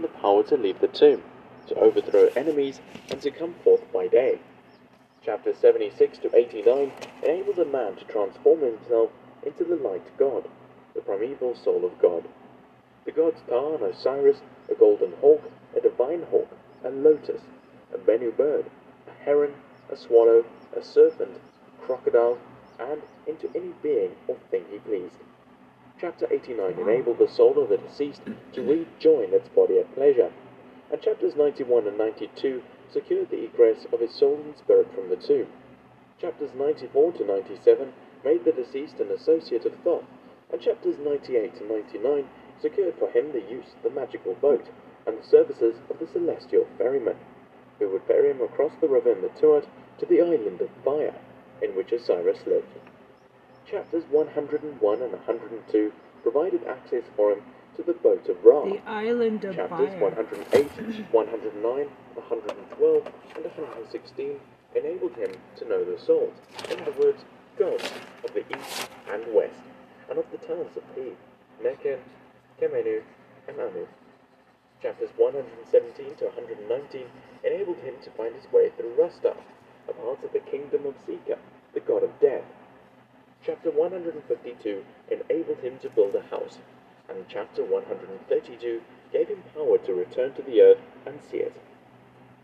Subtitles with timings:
[0.00, 1.22] the power to leave the tomb,
[1.66, 4.38] to overthrow enemies, and to come forth by day.
[5.22, 6.90] Chapter 76 to 89
[7.22, 9.10] enables a man to transform himself
[9.44, 10.48] into the light god,
[10.94, 12.24] the primeval soul of God.
[13.04, 14.38] The gods Ka and Osiris,
[14.70, 15.42] a golden hawk,
[15.76, 16.48] a divine hawk,
[16.82, 17.42] a lotus,
[17.94, 18.64] a Bennu bird,
[19.06, 19.54] a heron,
[19.90, 21.38] a swallow, a serpent,
[21.68, 22.38] a crocodile,
[22.80, 25.16] and into any being or thing he pleased.
[26.02, 28.22] Chapter 89 enabled the soul of the deceased
[28.54, 30.32] to rejoin its body at pleasure,
[30.90, 35.14] and chapters 91 and 92 secured the egress of his soul and spirit from the
[35.14, 35.46] tomb.
[36.20, 37.92] Chapters 94 to 97
[38.24, 40.02] made the deceased an associate of Thoth,
[40.50, 42.28] and chapters 98 to 99
[42.60, 44.70] secured for him the use of the magical boat
[45.06, 47.18] and the services of the celestial ferryman,
[47.78, 51.14] who would ferry him across the river in the Tuat to the island of Fire,
[51.62, 52.66] in which Osiris lived.
[53.70, 57.42] Chapters 101 and 102 provided access for him
[57.76, 58.64] to the boat of Ra.
[58.64, 60.00] The island of Chapters fire.
[60.00, 64.40] 108, 109, 112, and 116
[64.74, 66.34] enabled him to know the souls,
[66.70, 67.24] in other words,
[67.58, 67.90] gods
[68.24, 69.60] of the east and west,
[70.10, 71.12] and of the towns of Pe,
[71.62, 71.98] Nekhen,
[72.60, 73.02] Kemenu,
[73.48, 73.86] and Anu.
[74.82, 77.06] Chapters 117 to 119
[77.44, 79.36] enabled him to find his way through Rasta,
[79.88, 81.38] a part of the kingdom of Sika,
[81.72, 82.44] the god of death.
[83.44, 86.58] Chapter 152 enabled him to build a house,
[87.08, 88.80] and chapter 132
[89.12, 91.52] gave him power to return to the earth and see it.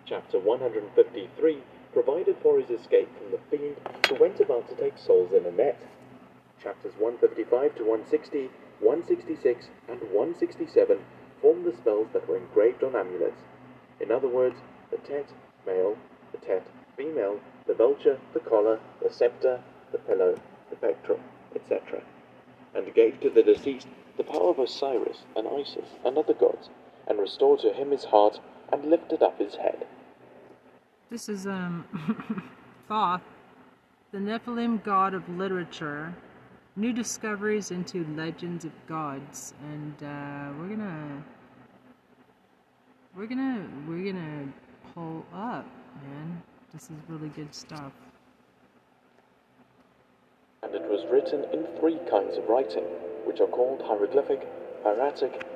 [0.05, 1.59] Chapter 153
[1.93, 3.77] provided for his escape from the fiend
[4.09, 5.81] who went about to take souls in a net.
[6.61, 10.99] Chapters 155 to 160, 166, and 167
[11.41, 13.43] form the spells that were engraved on amulets.
[14.01, 14.57] In other words,
[14.91, 15.31] the Tet,
[15.65, 15.97] male,
[16.33, 17.39] the Tet, female,
[17.69, 20.35] the vulture, the collar, the scepter, the pillow,
[20.81, 21.21] pectoral,
[21.55, 22.03] etc.,
[22.75, 26.69] and gave to the deceased the power of Osiris and Isis and other gods,
[27.07, 28.41] and restored to him his heart
[28.73, 29.87] and lifted up his head.
[31.11, 31.85] This is um
[32.89, 33.23] Thoth,
[34.13, 36.15] the Nephilim god of literature.
[36.77, 41.25] New discoveries into legends of gods, and uh, we're gonna
[43.17, 44.49] we're gonna we're gonna
[44.95, 45.67] pull up,
[46.03, 46.41] man.
[46.73, 47.93] This is really good stuff.
[50.63, 52.85] And it was written in three kinds of writing,
[53.25, 54.47] which are called hieroglyphic,
[54.83, 55.47] hieratic,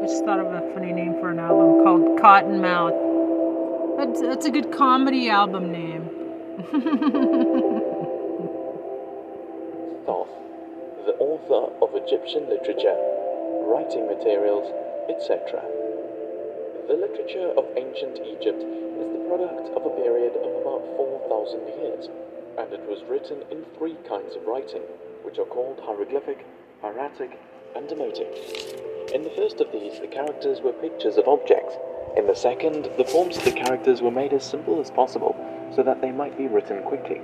[0.00, 3.96] I just thought of a funny name for an album called Cottonmouth.
[3.96, 5.99] That's, that's a good comedy album name.
[6.70, 6.78] Thoth,
[11.04, 12.94] the author of Egyptian literature,
[13.66, 14.70] writing materials,
[15.10, 15.64] etc.
[16.86, 22.06] The literature of ancient Egypt is the product of a period of about 4,000 years,
[22.56, 24.82] and it was written in three kinds of writing,
[25.24, 26.46] which are called hieroglyphic,
[26.82, 27.36] hieratic,
[27.74, 28.30] and demotic.
[29.12, 31.74] In the first of these, the characters were pictures of objects.
[32.16, 35.34] In the second, the forms of the characters were made as simple as possible
[35.74, 37.20] so that they might be written quickly.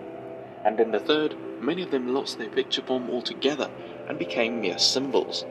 [0.64, 3.70] And in the third, many of them lost their picture form altogether
[4.08, 5.44] and became mere symbols.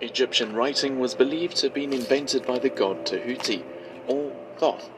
[0.00, 3.64] Egyptian writing was believed to have been invented by the god Tahuti,
[4.06, 4.90] or Thoth.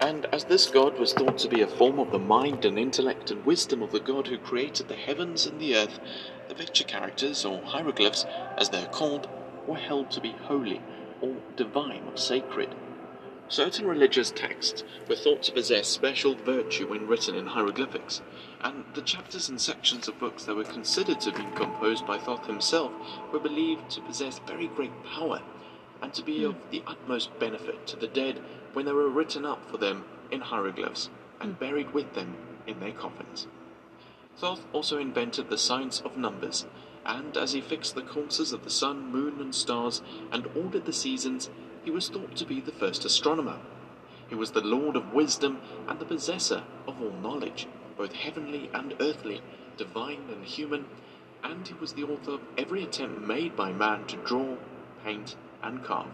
[0.00, 3.30] And as this god was thought to be a form of the mind and intellect
[3.30, 6.00] and wisdom of the god who created the heavens and the earth,
[6.48, 9.28] the picture characters, or hieroglyphs, as they are called,
[9.66, 10.82] were held to be holy,
[11.20, 12.74] or divine, or sacred.
[13.52, 18.22] Certain religious texts were thought to possess special virtue when written in hieroglyphics,
[18.62, 22.16] and the chapters and sections of books that were considered to have been composed by
[22.16, 22.90] Thoth himself
[23.30, 25.42] were believed to possess very great power,
[26.00, 28.40] and to be of the utmost benefit to the dead
[28.72, 31.60] when they were written up for them in hieroglyphs and hmm.
[31.60, 32.34] buried with them
[32.66, 33.48] in their coffins.
[34.38, 36.64] Thoth also invented the science of numbers,
[37.04, 40.92] and as he fixed the courses of the sun, moon, and stars, and ordered the
[40.94, 41.50] seasons,
[41.84, 43.58] he was thought to be the first astronomer.
[44.28, 48.94] He was the lord of wisdom and the possessor of all knowledge, both heavenly and
[49.00, 49.42] earthly,
[49.76, 50.86] divine and human,
[51.42, 54.56] and he was the author of every attempt made by man to draw,
[55.04, 56.06] paint, and carve.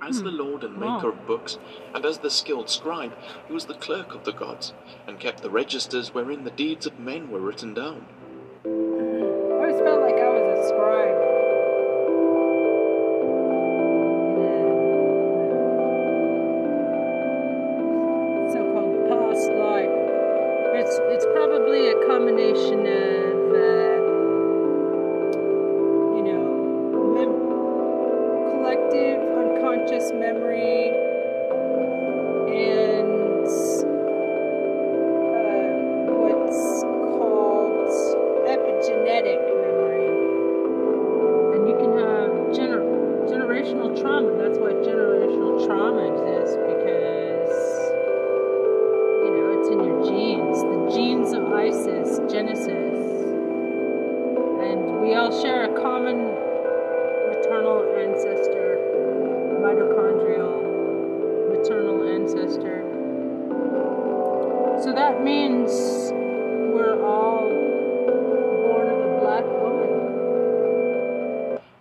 [0.00, 0.36] As the hmm.
[0.36, 1.58] lord and maker of books,
[1.94, 3.16] and as the skilled scribe,
[3.46, 4.72] he was the clerk of the gods,
[5.06, 8.06] and kept the registers wherein the deeds of men were written down.
[64.86, 69.90] That means we're all born of a black woman.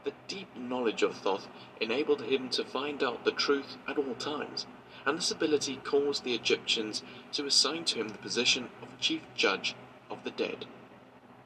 [0.04, 1.48] The deep knowledge of Thoth
[1.80, 4.66] enabled him to find out the truth at all times,
[5.06, 7.04] and this ability caused the Egyptians
[7.34, 9.76] to assign to him the position of chief judge
[10.10, 10.66] of the dead.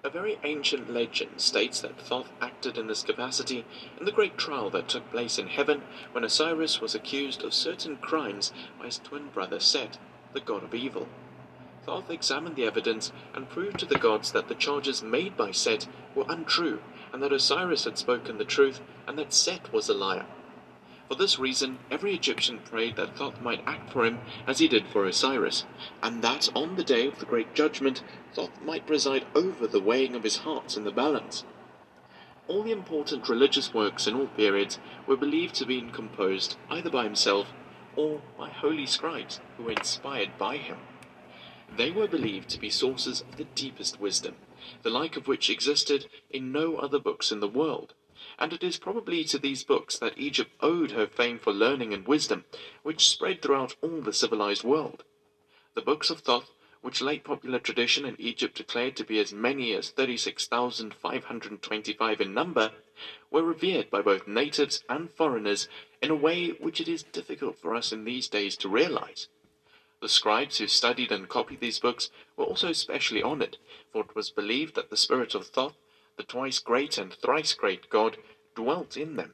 [0.03, 3.65] A very ancient legend states that Thoth acted in this capacity
[3.99, 5.83] in the great trial that took place in heaven
[6.13, 9.97] when Osiris was accused of certain crimes by his twin brother Set,
[10.33, 11.07] the god of evil.
[11.85, 15.87] Thoth examined the evidence and proved to the gods that the charges made by Set
[16.13, 16.79] were untrue
[17.11, 20.25] and that Osiris had spoken the truth and that Set was a liar.
[21.07, 24.87] For this reason, every Egyptian prayed that Thoth might act for him as he did
[24.87, 25.65] for Osiris,
[26.01, 28.01] and that on the day of the great judgment,
[28.33, 31.43] Thoth might preside over the weighing of his hearts in the balance.
[32.47, 37.03] All the important religious works in all periods were believed to be composed either by
[37.03, 37.47] himself
[37.95, 40.77] or by holy scribes who were inspired by him.
[41.77, 44.35] They were believed to be sources of the deepest wisdom,
[44.83, 47.93] the like of which existed in no other books in the world
[48.37, 52.07] and it is probably to these books that Egypt owed her fame for learning and
[52.07, 52.45] wisdom,
[52.83, 55.03] which spread throughout all the civilized world.
[55.73, 56.51] The books of Thoth,
[56.81, 62.71] which late popular tradition in Egypt declared to be as many as 36,525 in number,
[63.29, 65.67] were revered by both natives and foreigners
[66.01, 69.27] in a way which it is difficult for us in these days to realize.
[70.01, 73.57] The scribes who studied and copied these books were also specially honored,
[73.93, 75.75] for it was believed that the spirit of Thoth
[76.17, 78.17] the twice great and thrice great God,
[78.55, 79.33] dwelt in them.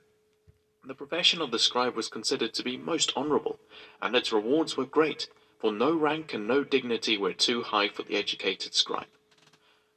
[0.86, 3.60] The profession of the scribe was considered to be most honourable,
[4.02, 5.28] and its rewards were great,
[5.60, 9.08] for no rank and no dignity were too high for the educated scribe.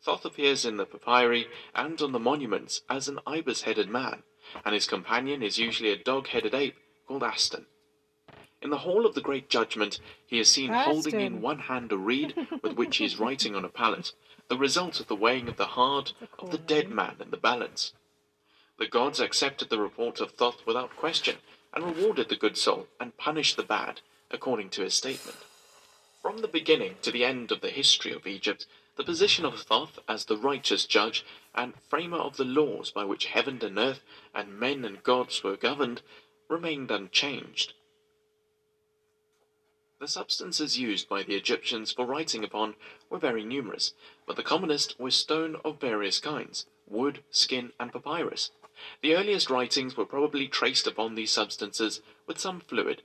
[0.03, 4.23] Thoth appears in the papyri and on the monuments as an ibis-headed man,
[4.65, 6.77] and his companion is usually a dog-headed ape
[7.07, 7.67] called Asten.
[8.63, 10.93] In the hall of the Great Judgment, he is seen Asten.
[10.93, 14.13] holding in one hand a reed with which he is writing on a pallet,
[14.49, 17.95] the result of the weighing of the heart of the dead man in the balance.
[18.77, 21.39] The gods accepted the report of Thoth without question,
[21.73, 25.39] and rewarded the good soul and punished the bad, according to his statement.
[26.21, 28.67] From the beginning to the end of the history of Egypt,
[28.97, 31.25] the position of Thoth as the righteous judge
[31.55, 34.03] and framer of the laws by which heaven and earth
[34.35, 36.03] and men and gods were governed
[36.49, 37.73] remained unchanged.
[40.01, 42.75] The substances used by the Egyptians for writing upon
[43.11, 43.93] were very numerous,
[44.25, 48.51] but the commonest were stone of various kinds, wood, skin, and papyrus.
[49.03, 53.03] The earliest writings were probably traced upon these substances with some fluid,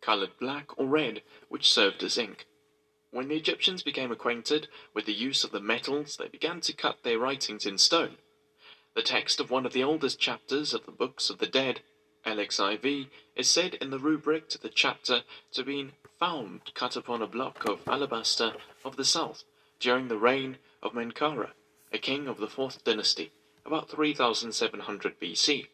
[0.00, 2.46] coloured black or red, which served as ink.
[3.10, 7.02] When the Egyptians became acquainted with the use of the metals, they began to cut
[7.02, 8.16] their writings in stone.
[8.94, 11.82] The text of one of the oldest chapters of the Books of the Dead,
[12.26, 15.22] LXIV, is said in the rubric to the chapter
[15.52, 19.44] to be found cut upon a block of alabaster of the south
[19.78, 21.52] during the reign of Menkaura,
[21.92, 23.30] a king of the fourth dynasty,
[23.64, 25.68] about 3700 BC.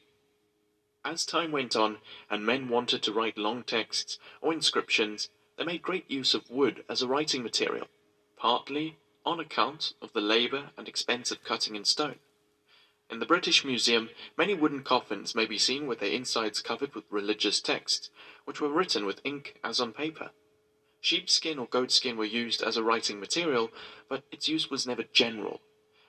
[1.04, 1.98] As time went on,
[2.30, 6.84] and men wanted to write long texts or inscriptions, they made great use of wood
[6.88, 7.88] as a writing material,
[8.36, 12.18] partly on account of the labour and expense of cutting in stone.
[13.10, 17.04] In the British Museum, many wooden coffins may be seen with their insides covered with
[17.10, 18.10] religious texts,
[18.44, 20.30] which were written with ink as on paper.
[21.00, 23.70] Sheepskin or goatskin were used as a writing material,
[24.08, 25.60] but its use was never general.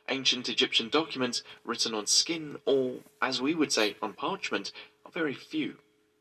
[0.08, 4.72] Ancient Egyptian documents written on skin, or, as we would say, on parchment,
[5.06, 5.80] are very few.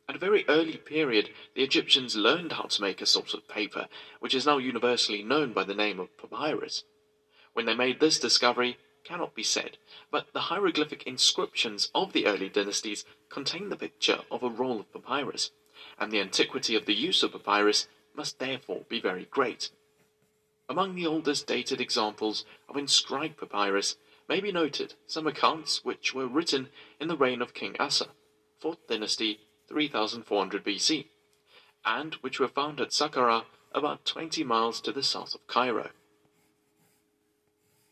[0.09, 3.89] At a very early period, the Egyptians learned how to make a sort of paper,
[4.19, 6.83] which is now universally known by the name of papyrus.
[7.53, 9.79] When they made this discovery, cannot be said,
[10.11, 14.93] but the hieroglyphic inscriptions of the early dynasties contain the picture of a roll of
[14.93, 15.51] papyrus
[15.99, 19.71] and the antiquity of the use of papyrus must therefore be very great.
[20.69, 23.97] Among the oldest dated examples of inscribed papyrus
[24.29, 28.09] may be noted some accounts which were written in the reign of King Asa,
[28.63, 31.07] 4th dynasty, 3400 BC,
[31.85, 35.91] and which were found at Saqqara, about 20 miles to the south of Cairo.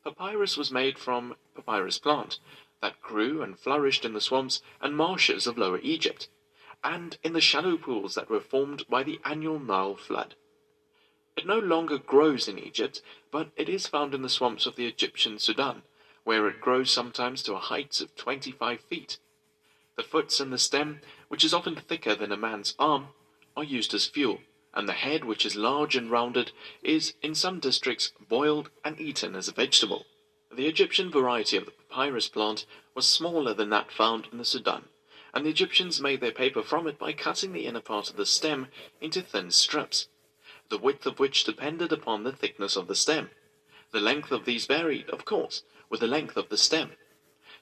[0.05, 2.41] Papyrus was made from papyrus plant
[2.81, 6.29] that grew and flourished in the swamps and marshes of Lower Egypt
[6.83, 10.35] and in the shallow pools that were formed by the annual Nile flood.
[11.37, 14.87] It no longer grows in Egypt, but it is found in the swamps of the
[14.87, 15.83] Egyptian Sudan,
[16.25, 19.19] where it grows sometimes to a height of 25 feet.
[19.97, 23.09] The foots and the stem, which is often thicker than a man's arm,
[23.57, 24.41] are used as fuel,
[24.75, 26.53] and the head, which is large and rounded,
[26.83, 30.07] is in some districts boiled and eaten as a vegetable.
[30.55, 34.89] The Egyptian variety of the papyrus plant was smaller than that found in the Sudan
[35.35, 38.27] and the Egyptians made their paper from it by cutting the inner part of the
[38.27, 38.69] stem
[39.01, 40.09] into thin strips.
[40.69, 43.31] the width of which depended upon the thickness of the stem.
[43.91, 46.93] The length of these varied, of course, with the length of the stem.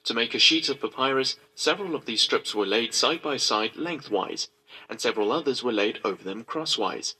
[0.04, 3.76] To make a sheet of papyrus, several of these strips were laid side by side
[3.76, 4.48] lengthwise,
[4.88, 7.16] and several others were laid over them crosswise.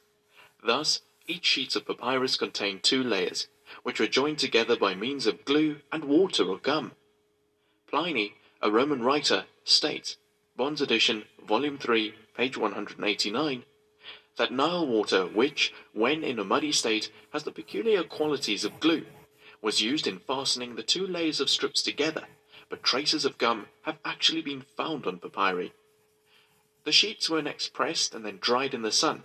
[0.63, 3.49] Thus, each sheet of papyrus contained two layers,
[3.83, 6.93] which were joined together by means of glue and water or gum.
[7.87, 10.17] Pliny, a Roman writer, states,
[10.57, 13.65] Bond's edition, volume 3, page 189,
[14.37, 19.07] that Nile water, which, when in a muddy state, has the peculiar qualities of glue,
[19.63, 22.25] was used in fastening the two layers of strips together,
[22.69, 25.73] but traces of gum have actually been found on papyri.
[26.85, 29.25] The sheets were next pressed and then dried in the sun,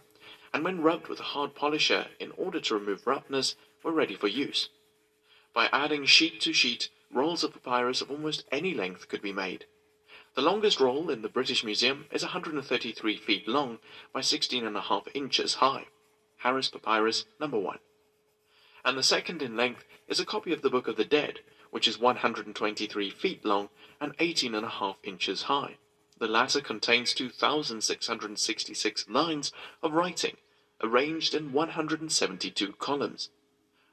[0.53, 4.27] and when rubbed with a hard polisher in order to remove roughness, were ready for
[4.27, 4.69] use.
[5.53, 9.65] By adding sheet to sheet, rolls of papyrus of almost any length could be made.
[10.33, 13.79] The longest roll in the British Museum is 133 feet long
[14.11, 15.87] by 16.5 inches high,
[16.39, 17.79] Harris Papyrus number 1.
[18.83, 21.39] And the second in length is a copy of the Book of the Dead,
[21.71, 23.69] which is 123 feet long
[24.01, 25.77] and 18.5 inches high.
[26.17, 29.51] The latter contains 2,666 lines
[29.83, 30.37] of writing,
[30.81, 33.29] arranged in 172 columns.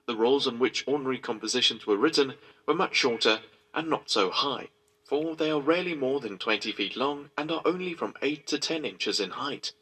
[0.06, 2.34] The rolls on which ordinary compositions were written
[2.66, 3.40] were much shorter
[3.74, 4.70] and not so high
[5.12, 8.58] for they are rarely more than 20 feet long and are only from 8 to
[8.58, 9.74] 10 inches in height.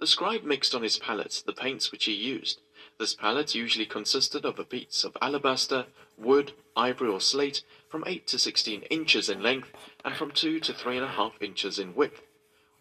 [0.00, 2.60] The scribe mixed on his palette the paints which he used.
[2.96, 5.86] This palette usually consisted of a piece of alabaster,
[6.16, 9.72] wood, ivory, or slate from 8 to 16 inches in length
[10.04, 12.22] and from 2 to 3.5 inches in width.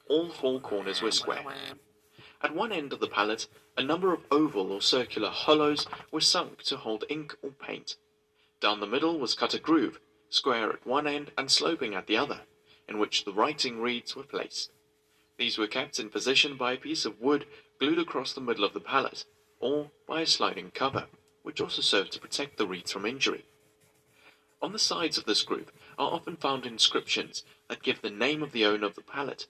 [0.08, 1.44] All four corners were square.
[2.44, 6.62] At one end of the palette, a number of oval or circular hollows were sunk
[6.64, 7.96] to hold ink or paint.
[8.60, 12.18] Down the middle was cut a groove, square at one end and sloping at the
[12.18, 12.42] other,
[12.88, 14.72] in which the writing reeds were placed.
[15.38, 17.48] These were kept in position by a piece of wood
[17.80, 19.26] glued across the middle of the palette,
[19.64, 21.06] or by a sliding cover,
[21.42, 23.46] which also served to protect the reeds from injury.
[24.62, 28.52] On the sides of this group are often found inscriptions that give the name of
[28.52, 29.48] the owner of the palette,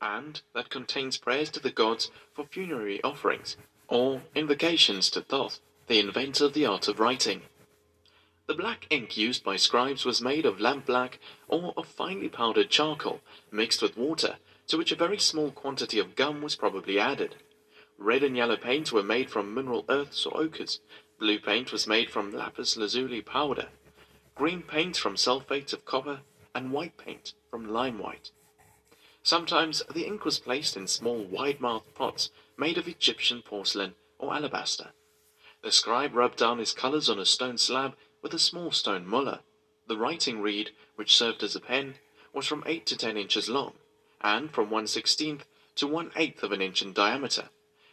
[0.00, 6.00] and that contains prayers to the gods for funerary offerings, or invocations to Thoth, the
[6.00, 7.42] inventor of the art of writing.
[8.48, 13.20] The black ink used by scribes was made of lampblack or of finely powdered charcoal
[13.52, 17.36] mixed with water, to which a very small quantity of gum was probably added.
[18.04, 20.80] Red and yellow paint were made from mineral earths or ochres.
[21.20, 23.68] Blue paint was made from lapis lazuli powder.
[24.34, 28.32] Green paint from sulphate of copper, and white paint from lime white.
[29.22, 34.90] Sometimes the ink was placed in small wide-mouthed pots made of Egyptian porcelain or alabaster.
[35.62, 39.42] The scribe rubbed down his colours on a stone slab with a small stone muller.
[39.86, 41.94] The writing reed, which served as a pen,
[42.32, 43.74] was from 8 to 10 inches long,
[44.20, 45.44] and from one sixteenth
[45.76, 47.48] to one eighth of an inch in diameter.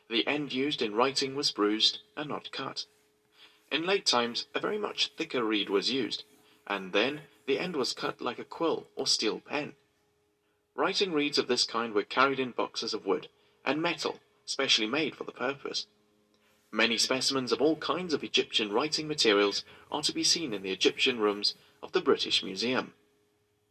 [0.10, 2.86] The end used in writing was bruised and not cut.
[3.72, 6.24] In late times, a very much thicker reed was used,
[6.66, 9.76] and then the end was cut like a quill or steel pen.
[10.76, 13.30] Writing reeds of this kind were carried in boxes of wood
[13.64, 15.86] and metal, specially made for the purpose.
[16.72, 20.72] Many specimens of all kinds of Egyptian writing materials are to be seen in the
[20.72, 22.94] Egyptian rooms of the British Museum.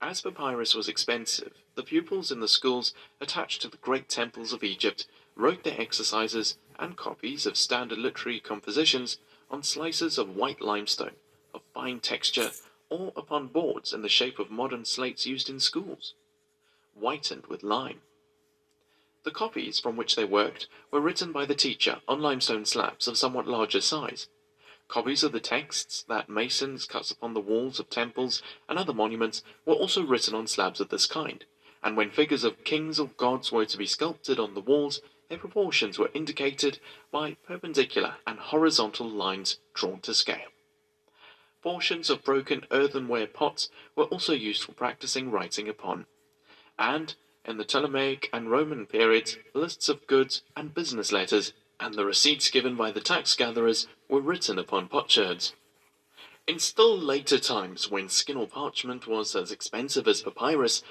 [0.00, 4.62] As papyrus was expensive, the pupils in the schools attached to the great temples of
[4.62, 5.06] Egypt
[5.38, 9.18] wrote their exercises and copies of standard literary compositions
[9.50, 11.14] on slices of white limestone
[11.54, 12.50] of fine texture
[12.90, 16.14] or upon boards in the shape of modern slates used in schools,
[16.98, 18.00] whitened with lime.
[19.24, 23.16] The copies from which they worked were written by the teacher on limestone slabs of
[23.16, 24.28] somewhat larger size.
[24.88, 29.42] Copies of the texts that masons cut upon the walls of temples and other monuments
[29.66, 31.44] were also written on slabs of this kind,
[31.82, 35.38] and when figures of kings or gods were to be sculpted on the walls, their
[35.38, 36.78] proportions were indicated
[37.10, 40.48] by perpendicular and horizontal lines drawn to scale.
[41.62, 46.06] Portions of broken earthenware pots were also used for practicing writing upon,
[46.78, 52.04] and in the Ptolemaic and Roman periods, lists of goods and business letters, and the
[52.04, 55.54] receipts given by the tax gatherers were written upon potsherds.
[56.46, 60.82] In still later times, when skin or parchment was as expensive as papyrus,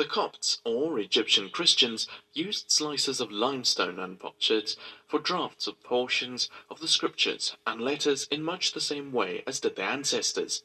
[0.00, 6.48] the Copts, or Egyptian Christians, used slices of limestone and potsherds for drafts of portions
[6.70, 10.62] of the scriptures and letters in much the same way as did their ancestors.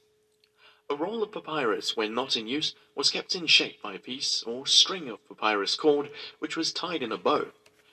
[0.89, 4.41] A roll of papyrus, when not in use, was kept in shape by a piece
[4.43, 7.51] or string of papyrus cord which was tied in a bow.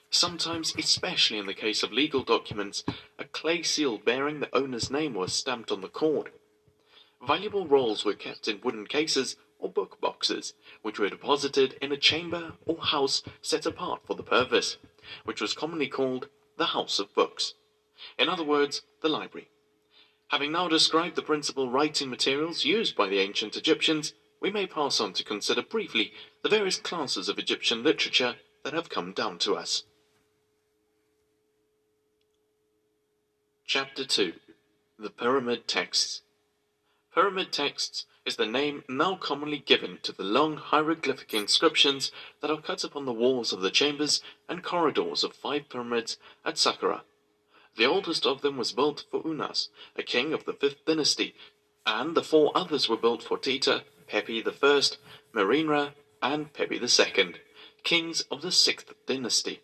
[0.09, 2.85] Sometimes, especially in the case of legal documents,
[3.19, 6.31] a clay seal bearing the owner's name was stamped on the cord.
[7.27, 11.97] Valuable rolls were kept in wooden cases or book boxes, which were deposited in a
[11.97, 14.77] chamber or house set apart for the purpose,
[15.23, 16.27] which was commonly called
[16.57, 17.53] the house of books.
[18.19, 19.47] In other words, the library.
[20.27, 24.99] Having now described the principal writing materials used by the ancient Egyptians, we may pass
[24.99, 29.55] on to consider briefly the various classes of Egyptian literature that have come down to
[29.55, 29.83] us.
[33.65, 34.33] Chapter 2
[34.99, 36.21] The Pyramid Texts
[37.13, 42.61] Pyramid texts is the name now commonly given to the long hieroglyphic inscriptions that are
[42.61, 47.01] cut upon the walls of the chambers and corridors of five pyramids at Saqqara.
[47.75, 51.35] The oldest of them was built for Unas, a king of the fifth dynasty,
[51.85, 54.81] and the four others were built for Tita, Pepi I,
[55.33, 57.35] Merenra, and Pepi II,
[57.83, 59.61] kings of the sixth dynasty.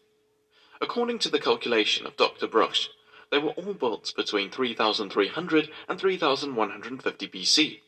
[0.82, 2.48] According to the calculation of Dr.
[2.48, 2.90] Brugsch,
[3.32, 7.80] they were all built between 3300 and 3150 BC,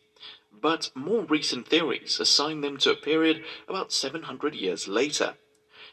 [0.62, 5.36] but more recent theories assign them to a period about 700 years later.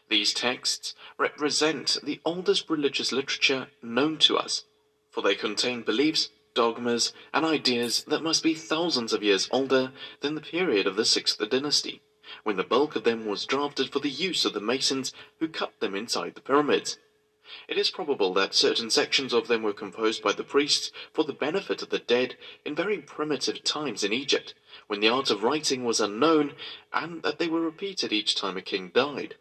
[0.09, 4.65] These texts represent the oldest religious literature known to us,
[5.11, 10.35] for they contain beliefs, dogmas, and ideas that must be thousands of years older than
[10.35, 12.03] the period of the Sixth Dynasty,
[12.43, 15.79] when the bulk of them was drafted for the use of the masons who cut
[15.81, 16.99] them inside the pyramids.
[17.67, 21.33] It is probable that certain sections of them were composed by the priests for the
[21.33, 24.52] benefit of the dead in very primitive times in Egypt,
[24.87, 26.55] when the art of writing was unknown,
[26.93, 29.37] and that they were repeated each time a king died.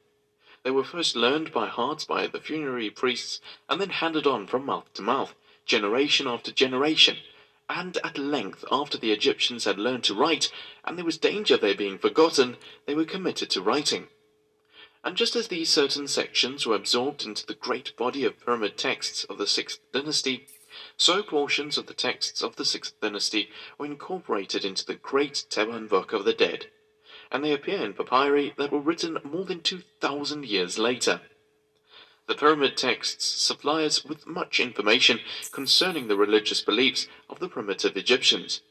[0.63, 4.65] They were first learned by heart by the funerary priests, and then handed on from
[4.65, 7.17] mouth to mouth, generation after generation,
[7.69, 10.49] and at length, after the Egyptians had learned to write,
[10.85, 12.55] and there was danger of their being forgotten,
[12.85, 14.07] they were committed to writing.
[15.07, 19.23] And just as these certain sections were absorbed into the great body of pyramid texts
[19.23, 20.47] of the Sixth Dynasty,
[20.97, 25.87] so portions of the texts of the Sixth Dynasty were incorporated into the great Theban
[25.87, 26.65] Book of the Dead
[27.31, 31.21] and they appear in papyri that were written more than 2,000 years later.
[32.27, 35.21] The pyramid texts supply us with much information
[35.53, 38.61] concerning the religious beliefs of the primitive Egyptians,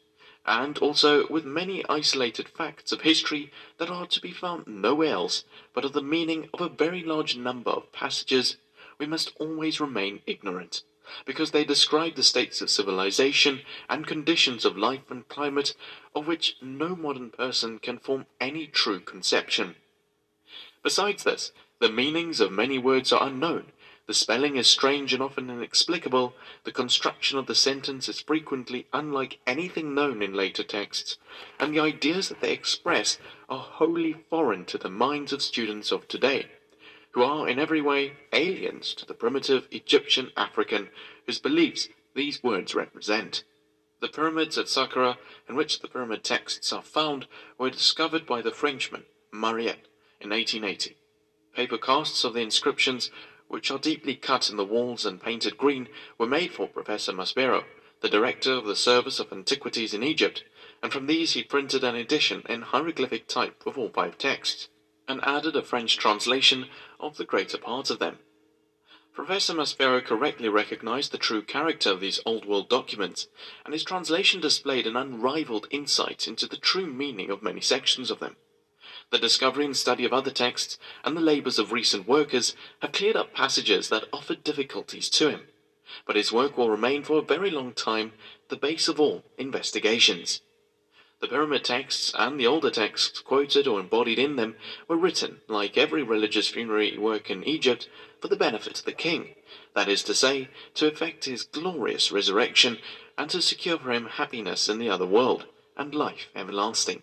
[0.47, 5.45] and also with many isolated facts of history that are to be found nowhere else,
[5.75, 8.57] but of the meaning of a very large number of passages
[8.99, 10.83] we must always remain ignorant
[11.25, 15.75] because they describe the states of civilization and conditions of life and climate
[16.15, 19.77] of which no modern person can form any true conception.
[20.83, 23.73] Besides this, the meanings of many words are unknown,
[24.07, 29.39] the spelling is strange and often inexplicable, the construction of the sentence is frequently unlike
[29.47, 31.19] anything known in later texts,
[31.59, 36.07] and the ideas that they express are wholly foreign to the minds of students of
[36.09, 36.47] today
[37.17, 40.91] who are in every way aliens to the primitive Egyptian African
[41.25, 43.43] whose beliefs these words represent.
[44.03, 45.17] The pyramids at Saqqara,
[45.49, 49.87] in which the pyramid texts are found, were discovered by the Frenchman Mariette
[50.21, 50.99] in 1880.
[51.55, 53.11] Paper casts of the inscriptions,
[53.49, 57.65] which are deeply cut in the walls and painted green, were made for Professor Maspero,
[58.01, 60.43] the director of the Service of Antiquities in Egypt,
[60.83, 64.69] and from these he printed an edition in hieroglyphic type of all five texts
[65.09, 66.69] and added a French translation
[67.01, 68.19] of the greater part of them.
[69.15, 73.29] Professor Maspero correctly recognized the true character of these old world documents,
[73.65, 78.19] and his translation displayed an unrivaled insight into the true meaning of many sections of
[78.19, 78.37] them.
[79.11, 83.17] The discovery and study of other texts and the labors of recent workers have cleared
[83.17, 85.43] up passages that offered difficulties to him,
[86.07, 88.13] but his work will remain for a very long time
[88.49, 90.41] the base of all investigations.
[91.21, 94.57] The pyramid texts and the older texts quoted or embodied in them
[94.89, 97.89] were written, like every religious funerary work in Egypt,
[98.21, 99.35] for the benefit of the king,
[99.75, 102.79] that is to say, to effect his glorious resurrection,
[103.17, 107.03] and to secure for him happiness in the other world, and life everlasting.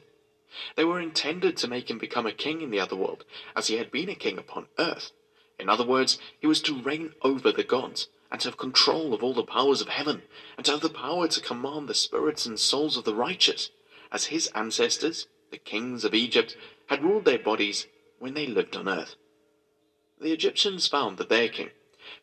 [0.75, 3.77] They were intended to make him become a king in the other world, as he
[3.77, 5.11] had been a king upon earth.
[5.59, 9.23] In other words, he was to reign over the gods, and to have control of
[9.23, 10.23] all the powers of heaven,
[10.57, 13.69] and to have the power to command the spirits and souls of the righteous
[14.11, 16.55] as his ancestors, the kings of Egypt,
[16.87, 17.87] had ruled their bodies
[18.19, 19.15] when they lived on earth.
[20.19, 21.71] The Egyptians found that their king,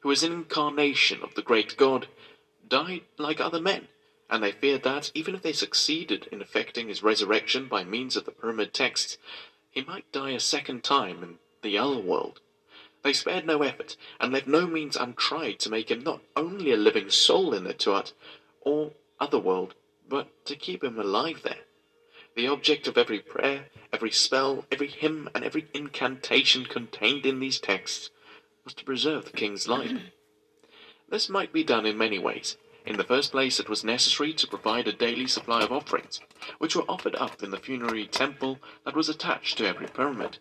[0.01, 2.09] who was an incarnation of the great God,
[2.67, 3.89] died like other men,
[4.31, 8.25] and they feared that, even if they succeeded in effecting his resurrection by means of
[8.25, 9.19] the pyramid texts,
[9.71, 12.41] he might die a second time in the other world.
[13.03, 16.77] They spared no effort, and left no means untried to make him not only a
[16.77, 18.13] living soul in the Tuat,
[18.61, 19.75] or other world,
[20.09, 21.65] but to keep him alive there.
[22.37, 27.59] The object of every prayer, every spell, every hymn, and every incantation contained in these
[27.59, 28.11] texts
[28.65, 29.93] was to preserve the king's life.
[31.09, 32.57] This might be done in many ways.
[32.87, 36.21] In the first place, it was necessary to provide a daily supply of offerings,
[36.59, 40.39] which were offered up in the funerary temple that was attached to every pyramid.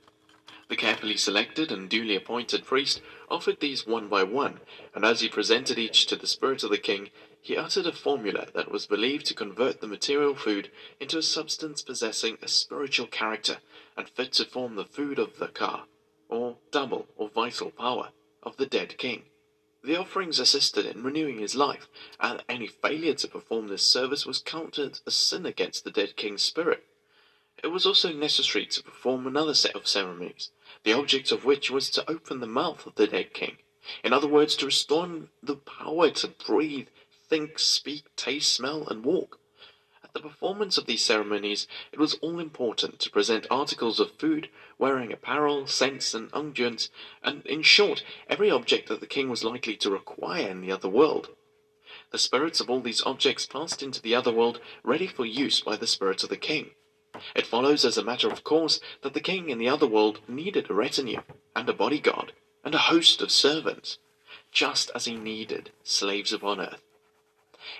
[0.69, 4.61] The carefully selected and duly appointed priest offered these one by one,
[4.93, 7.09] and as he presented each to the spirit of the king,
[7.41, 11.81] he uttered a formula that was believed to convert the material food into a substance
[11.81, 13.57] possessing a spiritual character
[13.97, 15.85] and fit to form the food of the ka,
[16.29, 18.11] or double or vital power,
[18.43, 19.23] of the dead king.
[19.81, 21.87] The offerings assisted in renewing his life,
[22.19, 26.41] and any failure to perform this service was counted a sin against the dead king's
[26.41, 26.83] spirit.
[27.63, 30.51] It was also necessary to perform another set of ceremonies,
[30.83, 33.57] the object of which was to open the mouth of the dead king.
[34.03, 36.89] In other words, to restore him the power to breathe,
[37.29, 39.39] think, speak, taste, smell, and walk.
[40.09, 44.49] At the performance of these ceremonies, it was all important to present articles of food,
[44.79, 46.89] wearing apparel, scents, and unguents,
[47.21, 50.89] and, in short, every object that the king was likely to require in the other
[50.89, 51.35] world.
[52.09, 55.75] The spirits of all these objects passed into the other world ready for use by
[55.75, 56.71] the spirit of the king.
[57.35, 60.71] It follows as a matter of course that the king in the other world needed
[60.71, 61.21] a retinue,
[61.55, 63.99] and a bodyguard, and a host of servants,
[64.51, 66.81] just as he needed slaves upon earth.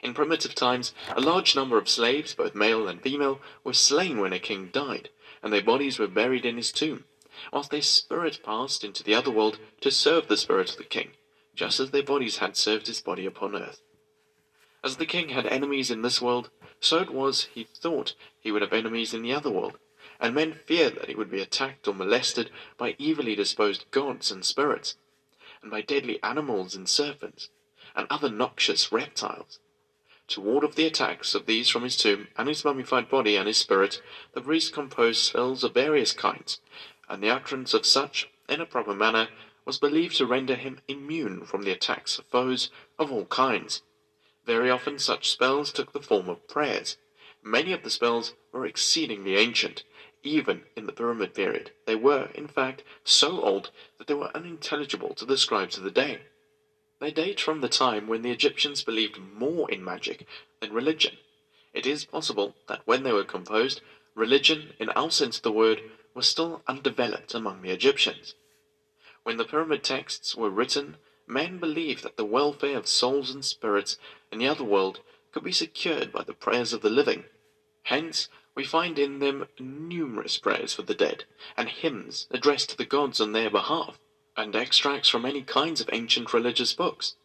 [0.02, 4.32] In primitive times, a large number of slaves, both male and female, were slain when
[4.32, 5.10] a king died,
[5.44, 7.06] and their bodies were buried in his tomb,
[7.52, 11.12] whilst their spirit passed into the other world to serve the spirit of the king,
[11.54, 13.82] just as their bodies had served his body upon earth.
[14.84, 18.62] As the king had enemies in this world, so it was he thought he would
[18.62, 19.78] have enemies in the other world,
[20.20, 24.46] and men feared that he would be attacked or molested by evilly disposed gods and
[24.46, 24.96] spirits,
[25.62, 27.50] and by deadly animals and serpents,
[27.96, 29.60] and other noxious reptiles.
[30.30, 33.48] To ward off the attacks of these from his tomb and his mummified body and
[33.48, 34.00] his spirit,
[34.34, 36.62] the priest composed spells of various kinds,
[37.08, 39.30] and the utterance of such, in a proper manner,
[39.66, 43.82] was believed to render him immune from the attacks of foes of all kinds.
[44.46, 46.98] Very often such spells took the form of prayers.
[47.42, 49.84] Many of the spells were exceedingly ancient.
[50.22, 55.16] Even in the Pyramid period, they were, in fact, so old that they were unintelligible
[55.16, 56.22] to the scribes of the day.
[57.00, 60.28] They date from the time when the Egyptians believed more in magic
[60.60, 61.18] than religion.
[61.74, 63.82] It is possible that when they were composed,
[64.16, 65.82] religion, in our sense of the word,
[66.14, 68.36] was still undeveloped among the Egyptians.
[69.24, 73.98] When the pyramid texts were written, men believed that the welfare of souls and spirits
[74.32, 75.00] in the other world
[75.32, 77.24] could be secured by the prayers of the living.
[77.84, 81.24] Hence, we find in them numerous prayers for the dead,
[81.56, 83.98] and hymns addressed to the gods on their behalf,
[84.40, 87.16] and extracts from many kinds of ancient religious books.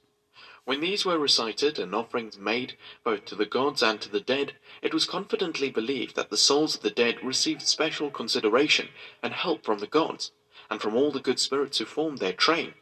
[0.65, 4.55] When these were recited and offerings made both to the gods and to the dead,
[4.83, 8.89] it was confidently believed that the souls of the dead received special consideration
[9.23, 10.33] and help from the gods,
[10.69, 12.75] and from all the good spirits who formed their train.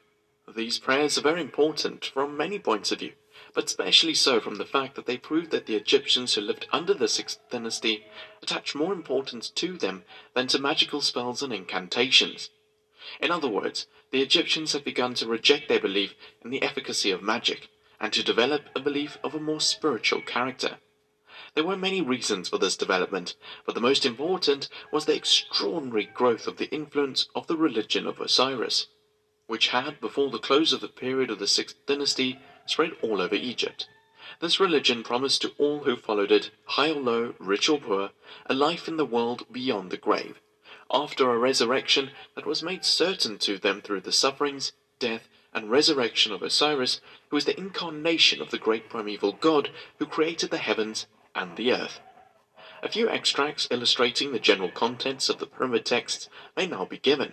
[0.49, 3.13] These prayers are very important from many points of view,
[3.53, 6.95] but especially so from the fact that they prove that the Egyptians who lived under
[6.95, 8.07] the Sixth Dynasty
[8.43, 12.49] attached more importance to them than to magical spells and incantations.
[13.21, 17.23] In other words, the Egyptians have begun to reject their belief in the efficacy of
[17.23, 17.69] magic,
[18.01, 20.79] and to develop a belief of a more spiritual character.
[21.55, 23.35] There were many reasons for this development,
[23.67, 28.21] but the most important was the extraordinary growth of the influence of the religion of
[28.21, 28.87] Osiris
[29.53, 33.35] which had, before the close of the period of the Sixth Dynasty, spread all over
[33.35, 33.87] Egypt.
[34.41, 38.13] This religion promised to all who followed it, high or low, rich or poor,
[38.47, 40.41] a life in the world beyond the grave,
[40.93, 46.33] after a resurrection that was made certain to them through the sufferings, death, and resurrection
[46.33, 51.07] of Osiris, who is the incarnation of the great primeval god who created the heavens
[51.35, 52.01] and the earth.
[52.83, 57.33] A few extracts illustrating the general contents of the pyramid texts may now be given.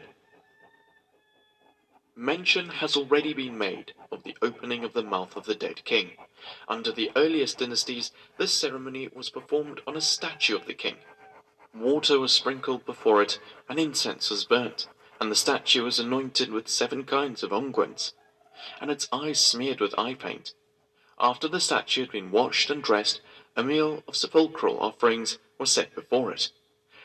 [2.15, 6.11] Mention has already been made of the opening of the mouth of the dead king.
[6.67, 10.97] Under the earliest dynasties, this ceremony was performed on a statue of the king.
[11.75, 14.87] Water was sprinkled before it, and incense was burnt,
[15.19, 18.13] and the statue was anointed with seven kinds of unguents,
[18.81, 20.53] and its eyes smeared with eye paint.
[21.19, 23.21] After the statue had been washed and dressed,
[23.55, 26.51] a meal of sepulchral offerings was set before it.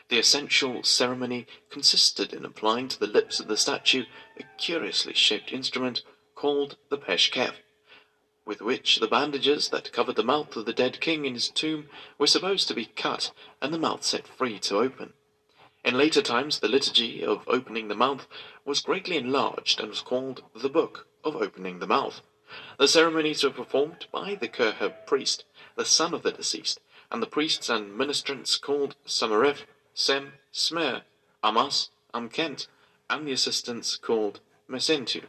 [0.07, 4.05] The essential ceremony consisted in applying to the lips of the statue
[4.39, 7.55] a curiously shaped instrument called the peshkef,
[8.45, 11.89] with which the bandages that covered the mouth of the dead king in his tomb
[12.17, 13.31] were supposed to be cut
[13.61, 15.13] and the mouth set free to open.
[15.83, 18.27] In later times, the liturgy of opening the mouth
[18.63, 22.21] was greatly enlarged and was called the Book of Opening the Mouth.
[22.77, 26.79] The ceremonies were performed by the Kurheb priest, the son of the deceased,
[27.11, 31.01] and the priests and ministrants called Samarif Sem, Smer,
[31.43, 32.67] Amas, Amkent,
[33.09, 35.23] and the assistants called Mesentu.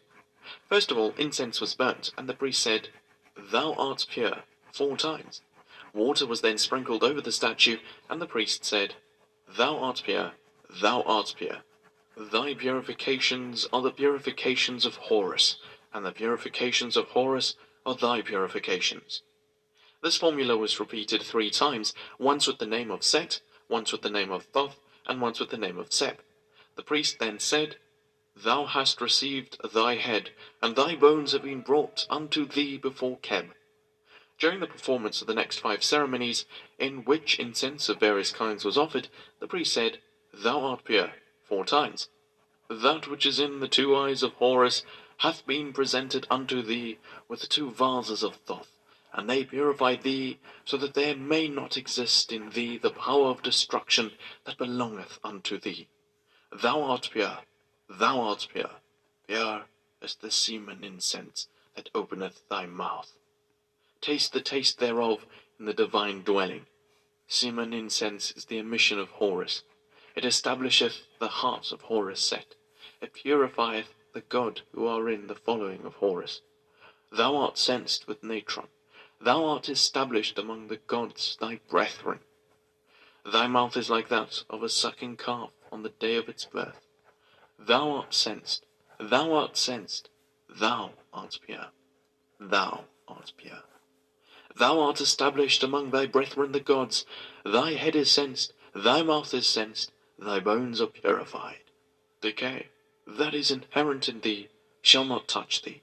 [0.69, 2.89] First of all, incense was burnt, and the priest said,
[3.37, 5.43] Thou art pure, four times.
[5.93, 8.95] Water was then sprinkled over the statue, and the priest said,
[9.49, 10.33] Thou art pure,
[10.69, 11.59] thou art pure.
[12.17, 15.57] Thy purifications are the purifications of Horus,
[15.93, 19.23] and the purifications of Horus are thy purifications.
[20.03, 24.11] This formula was repeated three times, once with the name of Set, once with the
[24.11, 26.23] name of Thoth, and once with the name of Sep.
[26.75, 27.77] The priest then said,
[28.39, 33.55] Thou hast received thy head, and thy bones have been brought unto thee before Keb.
[34.39, 36.45] During the performance of the next five ceremonies,
[36.79, 39.09] in which incense of various kinds was offered,
[39.41, 40.03] the priest said,
[40.35, 42.11] Thou art pure four times.
[42.69, 44.85] That which is in the two eyes of Horus
[45.19, 48.71] hath been presented unto thee with the two vases of Thoth,
[49.15, 53.43] and they purify thee, so that there may not exist in thee the power of
[53.43, 54.13] destruction
[54.45, 55.89] that belongeth unto thee.
[56.53, 57.39] Thou art pure,
[57.89, 58.71] thou art pure,
[59.27, 59.65] pure
[60.03, 63.13] as the semen incense that openeth thy mouth.
[64.01, 65.27] Taste the taste thereof
[65.59, 66.67] in the divine dwelling.
[67.29, 69.63] Semen incense is the emission of Horus.
[70.15, 72.55] It establisheth the heart of Horus Set.
[73.01, 76.41] It purifieth the God who are in the following of Horus.
[77.11, 78.69] Thou art censed with natron.
[79.21, 82.21] Thou art established among the gods thy brethren.
[83.25, 86.86] Thy mouth is like that of a sucking calf on the day of its birth.
[87.59, 88.65] Thou art censed.
[88.99, 90.09] Thou art censed.
[90.49, 91.69] Thou art pure.
[92.39, 93.65] Thou art pure.
[94.55, 97.05] Thou art established among thy brethren the gods.
[97.45, 98.53] Thy head is censed.
[98.75, 101.61] Thy mouth is censed thy bones are purified.
[102.21, 102.69] Decay,
[103.07, 104.49] that is inherent in thee,
[104.83, 105.83] shall not touch thee.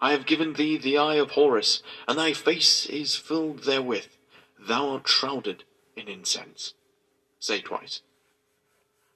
[0.00, 4.08] I have given thee the eye of Horus, and thy face is filled therewith.
[4.58, 5.64] Thou art shrouded
[5.96, 6.74] in incense.
[7.38, 8.02] Say twice.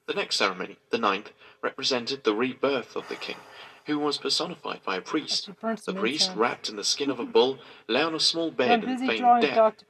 [0.07, 1.31] The next ceremony, the ninth,
[1.63, 3.37] represented the rebirth of the king,
[3.85, 5.49] who was personified by a priest.
[5.85, 8.99] The priest, wrapped in the skin of a bull, lay on a small bed and
[8.99, 9.83] feigned death.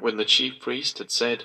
[0.00, 1.44] When the chief priest had said,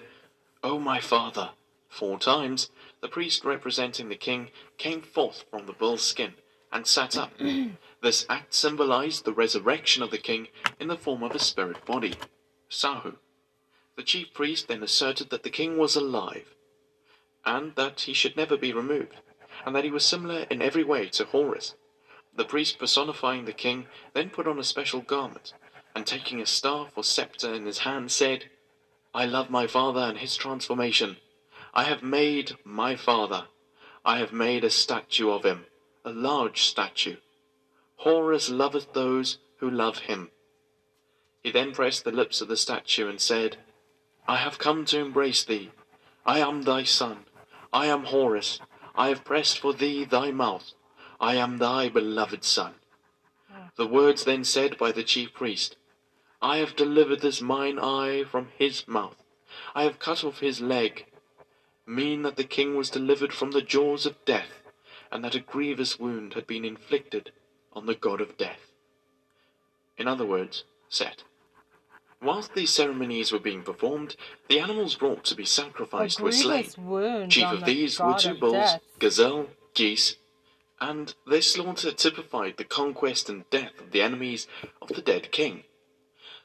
[0.63, 1.51] O my father,
[1.93, 2.71] Four times
[3.01, 4.49] the priest representing the king
[4.79, 6.33] came forth from the bull's skin
[6.71, 7.31] and sat up.
[8.01, 10.47] this act symbolized the resurrection of the king
[10.79, 12.15] in the form of a spirit body,
[12.67, 13.17] Sahu.
[13.95, 16.55] The chief priest then asserted that the king was alive,
[17.45, 19.17] and that he should never be removed,
[19.65, 21.75] and that he was similar in every way to Horus.
[22.35, 25.53] The priest personifying the king then put on a special garment,
[25.95, 28.45] and taking a staff or scepter in his hand said,
[29.13, 31.17] I love my father and his transformation.
[31.73, 33.45] I have made my father.
[34.03, 35.65] I have made a statue of him,
[36.03, 37.17] a large statue.
[37.97, 40.31] Horus loveth those who love him.
[41.43, 43.57] He then pressed the lips of the statue and said,
[44.27, 45.71] I have come to embrace thee.
[46.25, 47.25] I am thy son.
[47.71, 48.59] I am Horus.
[48.95, 50.73] I have pressed for thee thy mouth.
[51.19, 52.75] I am thy beloved son.
[53.51, 53.71] Ah.
[53.75, 55.75] The words then said by the chief priest,
[56.41, 59.23] I have delivered this mine eye from his mouth.
[59.73, 61.05] I have cut off his leg
[61.85, 64.63] mean that the king was delivered from the jaws of death,
[65.11, 67.31] and that a grievous wound had been inflicted
[67.73, 68.71] on the god of death.
[69.97, 71.23] In other words, Set.
[72.23, 74.15] Whilst these ceremonies were being performed,
[74.47, 77.29] the animals brought to be sacrificed were slain.
[77.29, 78.81] Chief of these were two bulls, death.
[78.97, 80.15] gazelle, geese,
[80.79, 84.47] and their slaughter typified the conquest and death of the enemies
[84.81, 85.65] of the dead king.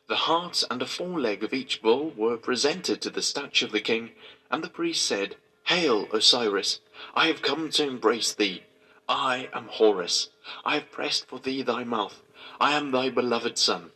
[0.09, 3.81] The heart and a foreleg of each bull were presented to the statue of the
[3.81, 4.13] king,
[4.51, 6.81] and the priest said, Hail, Osiris!
[7.15, 8.65] I have come to embrace thee.
[9.09, 10.31] I am Horus.
[10.65, 12.23] I have pressed for thee thy mouth.
[12.59, 13.93] I am thy beloved son.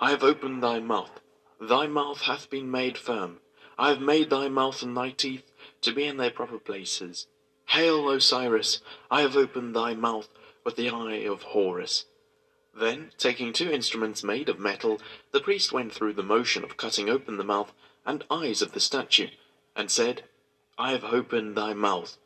[0.00, 1.19] I have opened thy mouth.
[1.62, 3.40] Thy mouth hath been made firm.
[3.78, 7.26] I have made thy mouth and thy teeth to be in their proper places.
[7.66, 8.80] Hail, Osiris!
[9.10, 10.30] I have opened thy mouth
[10.64, 12.06] with the eye of Horus.
[12.72, 17.10] Then, taking two instruments made of metal, the priest went through the motion of cutting
[17.10, 17.74] open the mouth
[18.06, 19.28] and eyes of the statue,
[19.76, 20.24] and said,
[20.78, 22.16] I have opened thy mouth.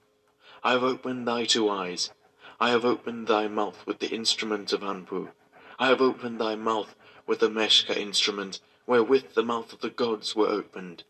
[0.62, 2.12] I have opened thy two eyes.
[2.60, 5.32] I have opened thy mouth with the instrument of Anpu.
[5.76, 6.94] I have opened thy mouth
[7.26, 11.04] with the Meshka instrument, wherewith the mouth of the gods were opened.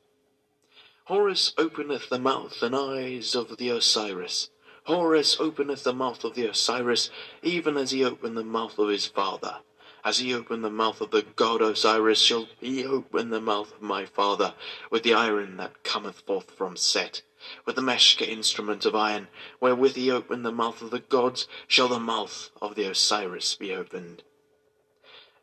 [1.05, 4.51] Horus openeth the mouth and eyes of the Osiris.
[4.85, 7.11] Horus openeth the mouth of the Osiris,
[7.43, 9.59] even as he opened the mouth of his father.
[10.05, 13.81] As he opened the mouth of the god Osiris, shall he open the mouth of
[13.81, 14.55] my father,
[14.91, 17.23] with the iron that cometh forth from Set.
[17.65, 19.29] With the Meshka instrument of iron,
[19.61, 23.75] wherewith he opened the mouth of the gods, shall the mouth of the Osiris be
[23.75, 24.23] opened.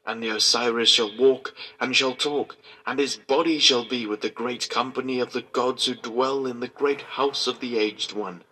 [0.05, 4.29] And the Osiris shall walk and shall talk, and his body shall be with the
[4.29, 8.43] great company of the gods who dwell in the great house of the Aged One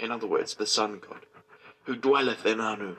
[0.00, 1.26] in other words, the sun god,
[1.84, 2.96] who dwelleth in Anu.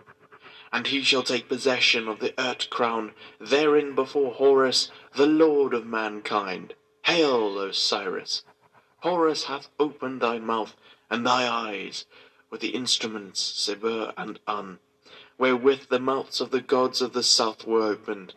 [0.71, 5.85] And he shall take possession of the Urt crown, therein before Horus, the lord of
[5.85, 6.75] mankind.
[7.03, 8.43] Hail, Osiris!
[8.99, 10.75] Horus hath opened thy mouth
[11.09, 12.05] and thy eyes
[12.49, 14.79] with the instruments Zebur and Un,
[15.41, 18.31] wherewith the mouths of the gods of the south were opened.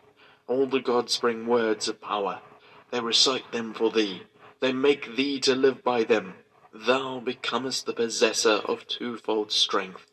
[0.47, 2.41] All the gods bring words of power.
[2.89, 4.23] They recite them for thee.
[4.59, 6.33] They make thee to live by them.
[6.73, 10.07] Thou becomest the possessor of twofold strength.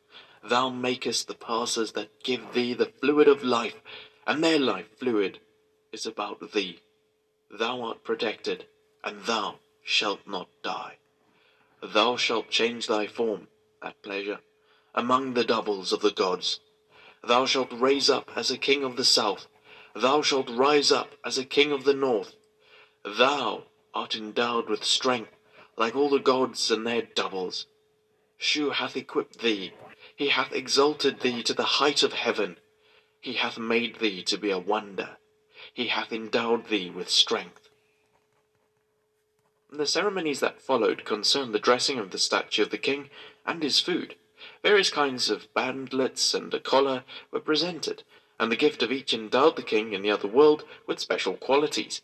[0.45, 3.81] Thou makest the passers that give thee the fluid of life,
[4.27, 5.39] and their life fluid
[5.93, 6.81] is about thee.
[7.51, 8.67] Thou art protected,
[9.03, 10.99] and thou shalt not die.
[11.83, 13.49] Thou shalt change thy form,
[13.81, 14.41] at pleasure,
[14.95, 16.61] among the doubles of the gods.
[17.25, 19.47] Thou shalt raise up as a king of the south.
[19.95, 22.35] Thou shalt rise up as a king of the north.
[23.05, 25.33] Thou art endowed with strength,
[25.77, 27.67] like all the gods and their doubles.
[28.39, 29.73] Shu hath equipped thee.
[30.17, 32.59] He hath exalted thee to the height of heaven.
[33.21, 35.19] He hath made thee to be a wonder.
[35.73, 37.69] He hath endowed thee with strength.
[39.71, 43.11] The ceremonies that followed concerned the dressing of the statue of the king
[43.47, 44.17] and his food.
[44.63, 48.05] Various kinds of bandlets and a collar were presented,
[48.39, 52.01] and the gift of each endowed the king in the other world with special qualities.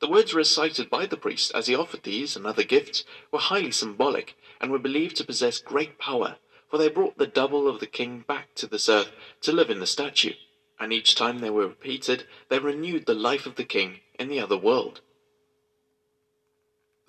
[0.00, 3.70] The words recited by the priest as he offered these and other gifts were highly
[3.70, 7.86] symbolic, and were believed to possess great power, for they brought the double of the
[7.86, 10.34] king back to this earth to live in the statue,
[10.80, 14.40] and each time they were repeated they renewed the life of the king in the
[14.40, 15.00] other world.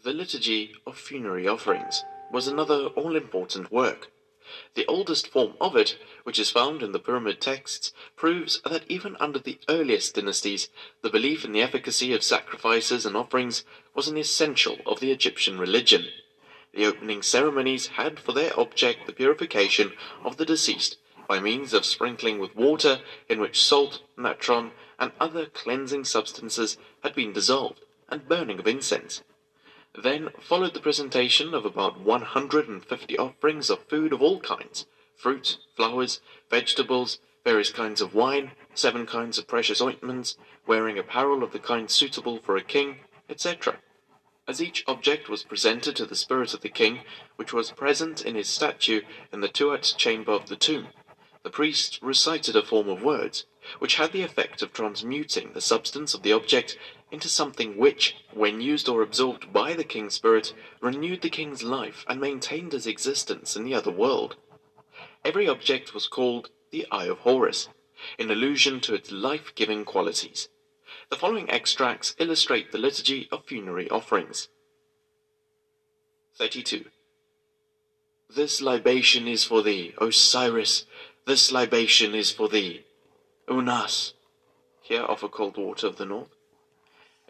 [0.04, 4.12] The Liturgy of Funerary Offerings was another all-important work.
[4.74, 9.16] The oldest form of it, which is found in the Pyramid texts, proves that even
[9.20, 10.70] under the earliest dynasties,
[11.02, 15.58] the belief in the efficacy of sacrifices and offerings was an essential of the Egyptian
[15.58, 16.08] religion.
[16.74, 21.86] The opening ceremonies had for their object the purification of the deceased by means of
[21.86, 28.28] sprinkling with water in which salt, natron, and other cleansing substances had been dissolved, and
[28.28, 29.22] burning of incense.
[29.97, 34.39] Then followed the presentation of about one hundred and fifty offerings of food of all
[34.39, 34.86] kinds
[35.17, 41.51] fruit, flowers, vegetables, various kinds of wine, seven kinds of precious ointments, wearing apparel of
[41.51, 43.80] the kind suitable for a king, etc.
[44.47, 47.01] As each object was presented to the spirit of the king,
[47.36, 49.01] which was present in his statue
[49.34, 50.88] in the Tuat chamber of the tomb,
[51.43, 53.45] the priest recited a form of words,
[53.80, 56.77] which had the effect of transmuting the substance of the object
[57.12, 62.06] into something which, when used or absorbed by the king's spirit, renewed the king's life
[62.08, 64.36] and maintained his existence in the other world.
[65.24, 67.67] Every object was called the Eye of Horus,
[68.17, 70.47] in allusion to its life-giving qualities.
[71.10, 74.47] The following extracts illustrate the liturgy of funerary offerings.
[76.38, 76.86] 32.
[78.34, 80.86] This libation is for thee, Osiris,
[81.28, 82.86] this libation is for thee.
[83.50, 84.13] Unas,
[84.82, 86.30] here offer cold water of the north.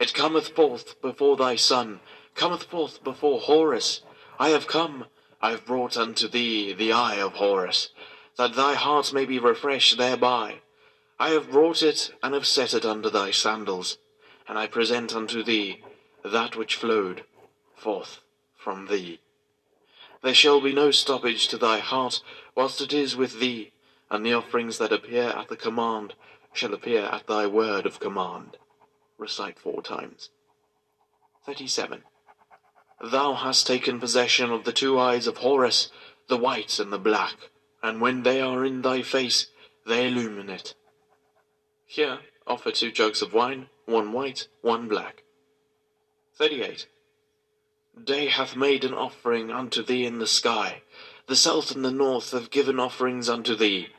[0.02, 2.00] It cometh forth before thy son,
[2.34, 4.02] cometh forth before Horus.
[4.40, 5.06] I have come,
[5.40, 7.90] I have brought unto thee the eye of Horus,
[8.36, 10.62] that thy heart may be refreshed thereby.
[11.20, 14.00] I have brought it, and have set it under thy sandals,
[14.48, 15.84] and I present unto thee
[16.26, 17.24] that which flowed
[17.76, 18.22] forth
[18.58, 19.20] from thee.
[20.24, 22.24] There shall be no stoppage to thy heart
[22.56, 23.72] whilst it is with thee,
[24.10, 26.16] and the offerings that appear at the command
[26.54, 28.58] shall appear at thy word of command
[29.22, 30.32] recite four times.
[31.46, 32.04] 37.
[33.04, 35.92] Thou hast taken possession of the two eyes of Horus,
[36.28, 37.36] the white and the black,
[37.82, 39.48] and when they are in thy face,
[39.86, 40.74] they illumine it.
[41.86, 45.24] Here offer two jugs of wine, one white, one black.
[46.38, 46.88] 38.
[48.04, 50.82] Day hath made an offering unto thee in the sky.
[51.28, 53.90] The south and the north have given offerings unto thee.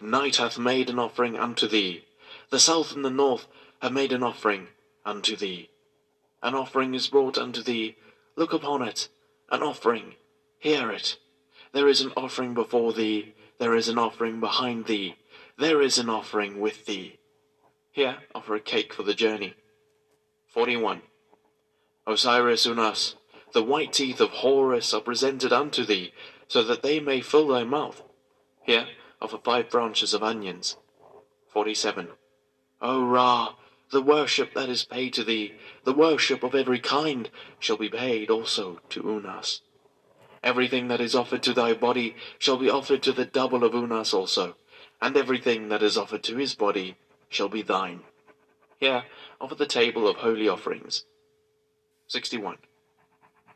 [0.00, 2.04] Night hath made an offering unto thee.
[2.50, 3.46] The south and the north
[3.82, 4.68] have made an offering
[5.04, 5.68] unto thee.
[6.40, 7.96] An offering is brought unto thee.
[8.36, 9.08] Look upon it.
[9.50, 10.14] An offering.
[10.60, 11.18] Hear it.
[11.72, 13.34] There is an offering before thee.
[13.58, 15.16] There is an offering behind thee.
[15.58, 17.18] There is an offering with thee.
[17.90, 19.54] Here offer a cake for the journey.
[20.46, 21.02] 41.
[22.06, 23.16] Osiris Unas,
[23.52, 26.12] the white teeth of Horus are presented unto thee,
[26.46, 28.02] so that they may fill thy mouth.
[28.62, 28.86] Here
[29.20, 30.76] offer five branches of onions.
[31.52, 32.08] 47.
[32.80, 33.54] O Ra,
[33.92, 35.52] the worship that is paid to thee,
[35.84, 39.60] the worship of every kind, shall be paid also to Unas.
[40.42, 44.14] Everything that is offered to thy body shall be offered to the double of Unas
[44.14, 44.56] also,
[45.02, 46.96] and everything that is offered to his body
[47.28, 48.00] shall be thine.
[48.80, 49.04] Here
[49.38, 51.04] offer the table of holy offerings.
[52.08, 52.56] 61.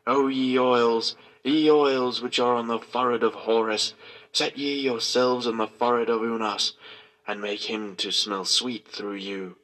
[0.05, 3.95] O ye oils, ye oils which are on the forehead of Horus,
[4.31, 6.73] set ye yourselves on the forehead of Unas,
[7.27, 9.57] and make him to smell sweet through you.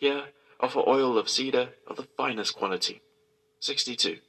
[0.00, 0.28] Here
[0.58, 3.02] offer oil of cedar of the finest quality.
[3.60, 4.20] 62.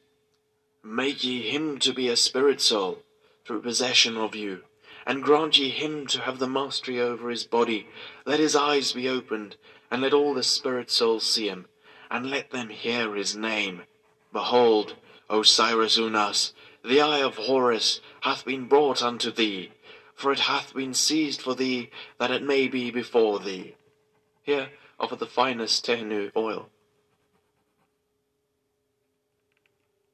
[0.84, 3.03] Make ye him to be a spirit soul,
[3.45, 4.63] through possession of you,
[5.07, 7.88] and grant ye him to have the mastery over his body.
[8.26, 9.55] Let his eyes be opened,
[9.89, 11.67] and let all the spirit souls see him,
[12.09, 13.84] and let them hear his name.
[14.34, 14.95] Behold,
[15.30, 16.51] Osiris Unas,
[16.84, 19.72] the eye of Horus hath been brought unto thee,
[20.15, 23.76] for it hath been seized for thee, that it may be before thee.
[24.43, 24.69] Here
[25.02, 26.70] offer the finest Tehnu oil.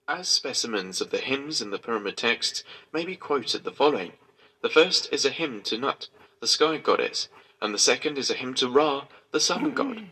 [0.08, 2.64] As specimens of the hymns in the pyramid texts
[2.94, 4.14] may be quoted the following.
[4.62, 6.08] The first is a hymn to Nut,
[6.40, 7.28] the sky goddess,
[7.62, 9.74] and the second is a hymn to Ra, the sun hmm.
[9.74, 10.04] god.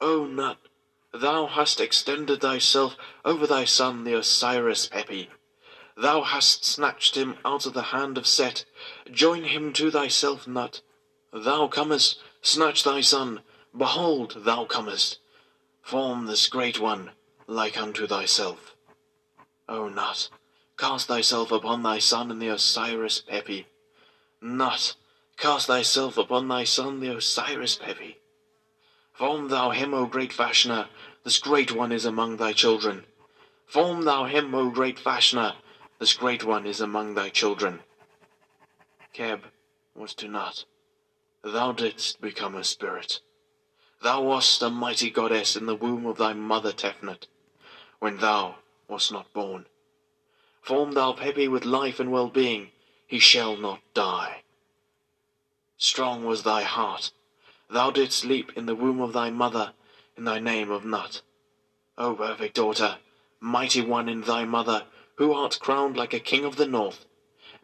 [0.00, 0.58] O Nut,
[1.14, 5.30] thou hast extended thyself over thy son the Osiris Pepi.
[5.96, 8.64] Thou hast snatched him out of the hand of Set.
[9.10, 10.82] Join him to thyself, Nut.
[11.32, 13.40] Thou comest, snatch thy son.
[13.76, 15.18] Behold, thou comest.
[15.82, 17.10] Form this great one
[17.48, 18.76] like unto thyself.
[19.68, 20.30] O Nut,
[20.78, 23.66] cast thyself upon thy son the Osiris Pepi.
[24.40, 24.94] Nut,
[25.36, 28.18] cast thyself upon thy son the Osiris Pepi.
[29.12, 30.86] Form thou him, O great fashioner,
[31.24, 33.06] this great one is among thy children.
[33.66, 35.54] Form thou him, O great fashioner,
[35.98, 37.80] this great one is among thy children.
[39.12, 39.40] Keb
[39.96, 40.64] was to Nut.
[41.52, 43.20] Thou didst become a spirit.
[44.02, 47.28] Thou wast a mighty goddess in the womb of thy mother Tefnut
[48.00, 48.56] when thou
[48.88, 49.66] wast not born.
[50.60, 52.72] Form thou Pepi with life and well-being,
[53.06, 54.42] he shall not die.
[55.78, 57.12] Strong was thy heart,
[57.70, 59.72] thou didst leap in the womb of thy mother,
[60.16, 61.22] in thy name of Nut.
[61.96, 62.98] O perfect daughter,
[63.38, 64.84] mighty one in thy mother,
[65.14, 67.06] who art crowned like a king of the north,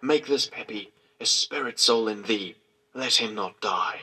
[0.01, 2.55] make this Pepi a spirit soul in thee,
[2.95, 4.03] let him not die.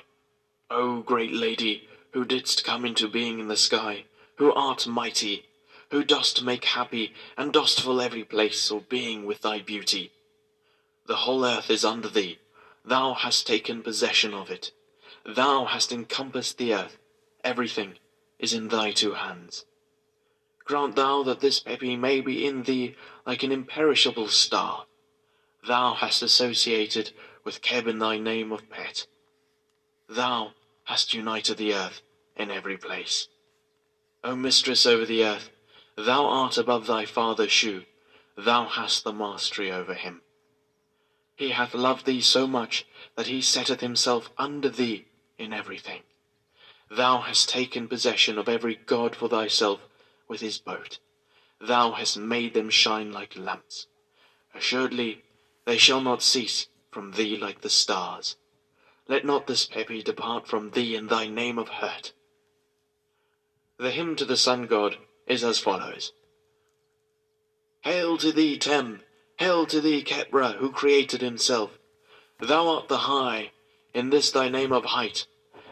[0.70, 5.46] O great lady, who didst come into being in the sky, who art mighty,
[5.92, 10.12] who dost make happy, and dost fill every place or being with thy beauty.
[11.08, 12.40] The whole earth is under thee,
[12.86, 14.72] thou hast taken possession of it.
[15.26, 16.98] Thou hast encompassed the earth,
[17.44, 17.98] everything
[18.40, 19.66] is in thy two hands.
[20.66, 24.86] Grant thou that this Pepi may be in thee like an imperishable star.
[25.68, 27.12] Thou hast associated
[27.44, 29.08] with Keb in thy name of Pet.
[30.08, 30.54] Thou
[30.86, 32.02] hast united the earth
[32.36, 33.28] in every place.
[34.24, 35.50] O mistress over the earth,
[35.96, 37.84] Thou art above thy father Shu,
[38.38, 40.22] thou hast the mastery over him.
[41.36, 42.86] He hath loved thee so much
[43.16, 45.06] that he setteth himself under thee
[45.38, 46.04] in everything.
[46.90, 49.82] Thou hast taken possession of every god for thyself
[50.28, 51.00] with his boat.
[51.60, 53.88] Thou hast made them shine like lamps.
[54.56, 55.24] Assuredly,
[55.66, 58.36] they shall not cease from thee like the stars.
[59.08, 62.14] Let not this Pepi depart from thee in thy name of hurt.
[63.78, 66.12] The hymn to the sun god is as follows.
[67.82, 69.02] Hail to thee, Tem!
[69.38, 71.80] Hail to thee, Khepra, who created himself!
[72.40, 73.52] Thou art the high,
[73.94, 75.28] in this thy name of height.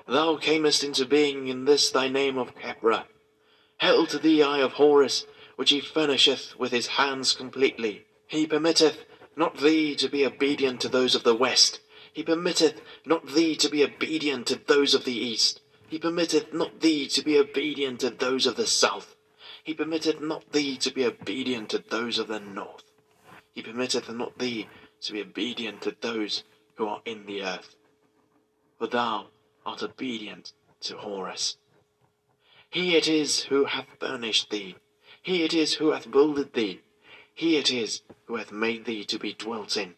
[0.07, 3.05] Thou camest into being in this thy name of Khepra.
[3.79, 5.25] Hail to thee, eye of Horus,
[5.57, 8.05] which he furnisheth with his hands completely.
[8.27, 9.05] He permitteth
[9.37, 11.79] not thee to be obedient to those of the west.
[12.11, 15.61] He permitteth not thee to be obedient to those of the east.
[15.87, 19.15] He permitteth not thee to be obedient to those of the south.
[19.63, 22.83] He permitteth not thee to be obedient to those of the north.
[23.53, 24.67] He permitteth not thee
[25.01, 26.43] to be obedient to those
[26.75, 27.75] who are in the earth.
[28.79, 29.27] For thou
[29.65, 31.57] art obedient to Horus.
[32.69, 34.75] He it is who hath furnished thee.
[35.21, 36.81] He it is who hath builded thee.
[37.37, 39.95] He it is who hath made thee to be dwelt in.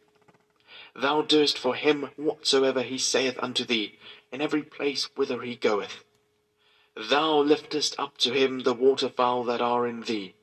[0.94, 3.98] Thou doest for him whatsoever he saith unto thee,
[4.30, 6.04] in every place whither he goeth.
[6.98, 10.36] Thou liftest up to him the waterfowl that are in thee.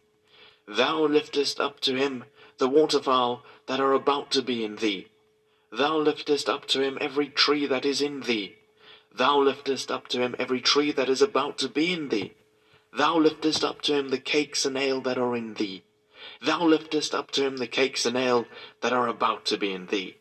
[0.66, 2.24] Thou liftest up to him
[2.57, 5.09] the waterfowl that are about to be in thee.
[5.70, 8.57] Thou liftest up to him every tree that is in thee.
[9.12, 12.32] Thou liftest up to him every tree that is about to be in thee.
[12.90, 15.82] Thou liftest up to him the cakes and ale that are in thee.
[16.41, 18.47] Thou liftest up to him the cakes and ale
[18.81, 20.16] that are about to be in thee.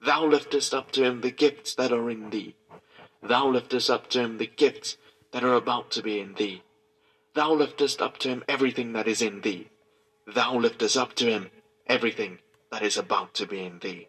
[0.00, 2.54] Thou liftest up to him the gifts that are in thee.
[3.22, 4.96] Thou liftest up to him the gifts
[5.32, 6.62] that are about to be in thee.
[7.34, 9.70] Thou liftest up to him everything that is in thee.
[10.26, 11.50] Thou liftest up to him
[11.86, 12.38] everything
[12.70, 14.08] that is about to be in thee.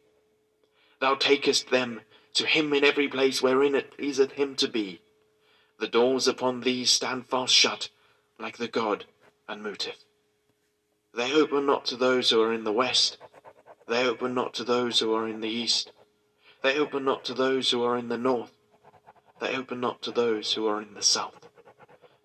[1.00, 2.02] Thou takest them
[2.34, 5.02] to him in every place wherein it pleaseth him to be.
[5.80, 7.90] The doors upon thee stand fast shut,
[8.40, 9.06] like the god
[9.50, 10.06] Anmutith.
[11.16, 13.18] They open not to those who are in the west.
[13.88, 15.92] They open not to those who are in the east.
[16.62, 18.52] They open not to those who are in the north.
[19.40, 21.48] They open not to those who are in the south.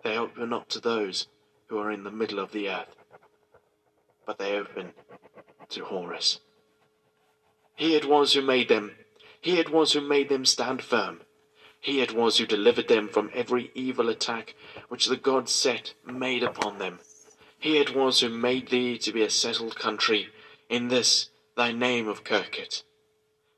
[0.03, 1.29] They open not to those
[1.69, 2.97] who are in the middle of the earth.
[4.27, 4.93] But they open
[5.69, 6.41] to Horus,
[7.77, 8.97] He it was who made them.
[9.41, 11.21] He it was who made them stand firm.
[11.81, 14.57] He it was who delivered them from every evil attack
[14.89, 16.99] which the gods set made upon them.
[17.61, 20.31] He it was who made thee to be a settled country
[20.71, 22.83] in this thy name of Kirket.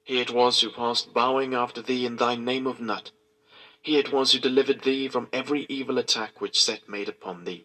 [0.03, 3.13] He it was who passed bowing after thee in thy name of Nut.
[3.81, 7.65] He it was who delivered thee from every evil attack which Set made upon thee.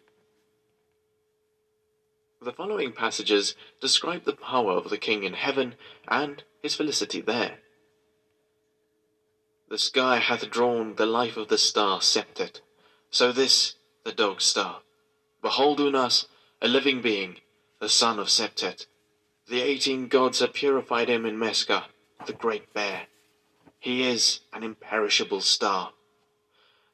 [2.40, 5.74] The following passages describe the power of the king in heaven
[6.08, 7.62] and his felicity there.
[9.70, 12.62] The sky hath drawn the life of the star Septet,
[13.10, 13.74] so this
[14.04, 14.84] the dog star.
[15.42, 16.28] Behold Unas,
[16.62, 17.38] a living being,
[17.80, 18.88] the son of Septet.
[19.48, 21.86] The eighteen gods have purified him in Mesca,
[22.26, 23.08] the great bear.
[23.80, 25.94] He is an imperishable star.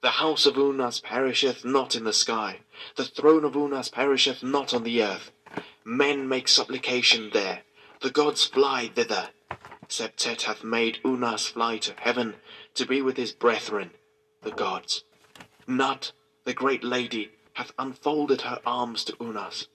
[0.01, 2.59] The house of Unas perisheth not in the sky,
[2.97, 5.31] the throne of Unas perisheth not on the earth.
[5.85, 7.61] Men make supplication there,
[8.01, 9.29] the gods fly thither.
[9.87, 12.35] Septet hath made Unas fly to heaven
[12.75, 13.91] to be with his brethren,
[14.41, 15.05] the gods.
[15.65, 16.11] Nut,
[16.43, 19.67] the great lady, hath unfolded her arms to Unas.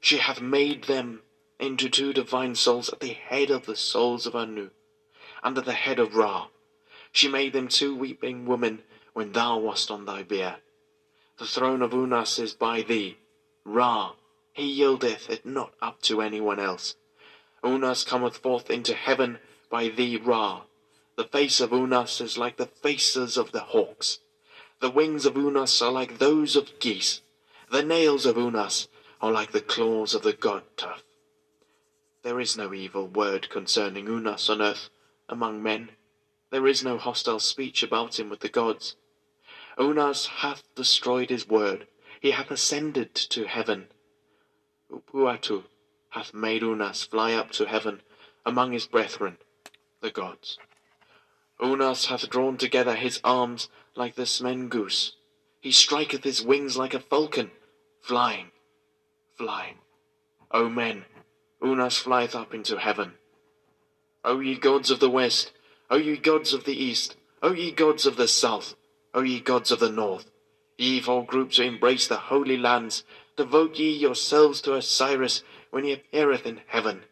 [0.00, 1.22] She hath made them
[1.58, 4.70] into two divine souls at the head of the souls of Anu,
[5.42, 6.48] under the head of Ra.
[7.12, 8.82] She made them two weeping women
[9.12, 10.56] when thou wast on thy bier.
[11.38, 13.18] The throne of Unas is by thee.
[13.64, 14.12] Ra,
[14.52, 16.96] he yieldeth it not up to any one else.
[17.64, 19.38] Unas cometh forth into heaven
[19.70, 20.62] by thee, Ra.
[21.16, 24.20] The face of Unas is like the faces of the hawks.
[24.84, 27.22] The wings of Unas are like those of geese.
[27.70, 28.86] The nails of Unas
[29.18, 31.02] are like the claws of the god Tuf.
[32.20, 34.90] There is no evil word concerning Unas on earth
[35.26, 35.92] among men.
[36.50, 38.94] There is no hostile speech about him with the gods.
[39.78, 41.86] Unas hath destroyed his word.
[42.20, 43.88] He hath ascended to heaven.
[44.92, 45.64] Upuatu
[46.10, 48.02] hath made Unas fly up to heaven
[48.44, 49.38] among his brethren,
[50.02, 50.58] the gods.
[51.58, 55.12] Unas hath drawn together his arms like the smen goose.
[55.60, 57.50] He striketh his wings like a falcon,
[58.00, 58.50] flying,
[59.36, 59.78] flying.
[60.50, 61.04] O men,
[61.62, 63.14] Unas flieth up into heaven.
[64.24, 65.52] O ye gods of the west,
[65.90, 68.74] O ye gods of the east, O ye gods of the south,
[69.12, 70.30] O ye gods of the north,
[70.76, 73.04] ye four groups who embrace the holy lands,
[73.36, 77.04] devote ye yourselves to Osiris when he appeareth in heaven.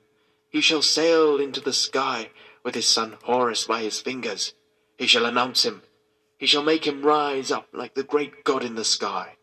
[0.50, 2.30] He shall sail into the sky
[2.62, 4.52] with his son Horus by his fingers.
[4.96, 5.82] He shall announce him.
[6.42, 9.36] He shall make him rise up like the great God in the sky.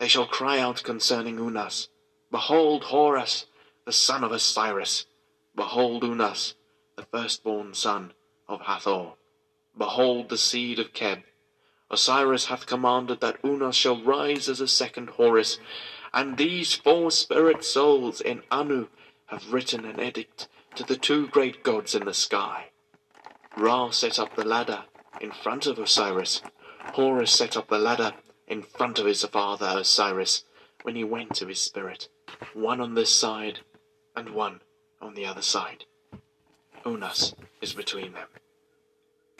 [0.00, 1.90] They shall cry out concerning Unas,
[2.28, 3.46] Behold Horus,
[3.84, 5.06] the son of Osiris.
[5.54, 6.56] Behold Unas,
[6.96, 8.14] the firstborn son
[8.48, 9.12] of Hathor.
[9.78, 11.22] Behold the seed of Keb.
[11.88, 15.60] Osiris hath commanded that Unas shall rise as a second Horus,
[16.12, 18.88] and these four spirit souls in Anu
[19.26, 22.70] have written an edict to the two great gods in the sky.
[23.56, 24.86] Ra set up the ladder
[25.20, 26.42] in front of Osiris.
[26.94, 28.12] Horus set up the ladder
[28.46, 30.44] in front of his father Osiris
[30.82, 32.08] when he went to his spirit,
[32.52, 33.60] one on this side
[34.14, 34.60] and one
[35.00, 35.84] on the other side.
[36.84, 38.28] Unas is between them.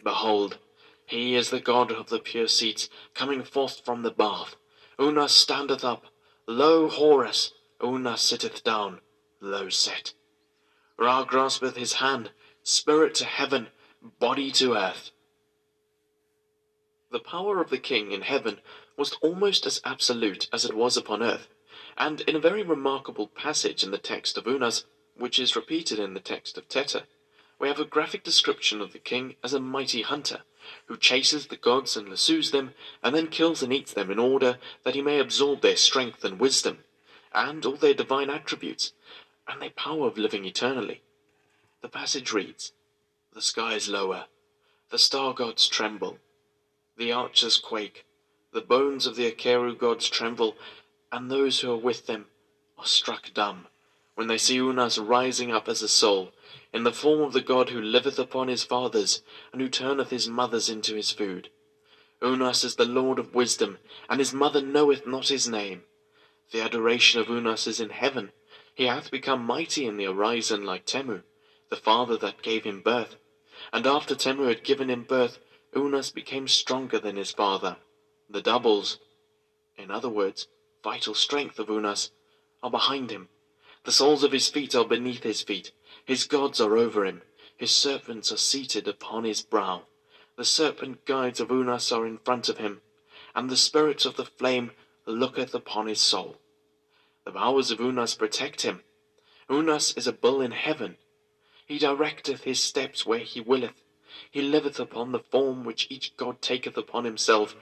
[0.03, 0.59] Behold,
[1.07, 4.57] he is the god of the pure seats, coming forth from the bath.
[4.99, 6.05] Unas standeth up.
[6.47, 7.53] Lo, Horus!
[7.83, 9.01] Unas sitteth down,
[9.41, 10.14] lo set.
[10.99, 12.31] Ra graspeth his hand,
[12.62, 13.68] spirit to heaven,
[14.18, 15.11] body to earth.
[17.15, 18.61] The power of the king in heaven
[18.97, 21.47] was almost as absolute as it was upon earth,
[21.97, 24.85] and in a very remarkable passage in the text of Unas,
[25.15, 27.07] which is repeated in the text of Teta,
[27.61, 30.43] we have a graphic description of the king as a mighty hunter,
[30.87, 34.59] who chases the gods and lassoes them, and then kills and eats them in order
[34.83, 36.83] that he may absorb their strength and wisdom,
[37.33, 38.93] and all their divine attributes,
[39.47, 41.05] and their power of living eternally.
[41.81, 42.73] The passage reads,
[43.35, 44.27] The skies lower,
[44.91, 46.19] the star gods tremble,
[46.97, 48.05] the archers quake,
[48.53, 50.57] the bones of the Akeru gods tremble,
[51.11, 52.26] and those who are with them
[52.78, 53.66] are struck dumb,
[54.14, 56.32] when they see Unas rising up as a soul,
[56.72, 59.22] in the form of the god who liveth upon his fathers,
[59.53, 61.51] and who turneth his mothers into his food.
[62.22, 63.78] Unas is the Lord of wisdom,
[64.09, 65.82] and his mother knoweth not his name.
[66.53, 68.32] The adoration of Unas is in heaven,
[68.74, 71.22] he hath become mighty in the horizon like Temu,
[71.70, 73.16] the father that gave him birth.
[73.72, 75.38] And after Temu had given him birth,
[75.77, 77.77] Unas became stronger than his father.
[78.29, 79.01] The doubles,
[79.77, 80.47] in other words,
[80.83, 82.11] vital strength of Unas,
[82.62, 83.29] are behind him.
[83.85, 85.72] The soles of his feet are beneath his feet.
[86.05, 87.22] His gods are over him.
[87.57, 89.87] His serpents are seated upon his brow.
[90.37, 92.81] The serpent guides of Unas are in front of him,
[93.35, 94.72] and the spirit of the flame
[95.07, 96.41] looketh upon his soul.
[97.25, 98.83] The powers of Unas protect him.
[99.51, 100.97] Unas is a bull in heaven.
[101.66, 103.84] He directeth his steps where he willeth.
[104.31, 107.57] He liveth upon the form which each god taketh upon himself,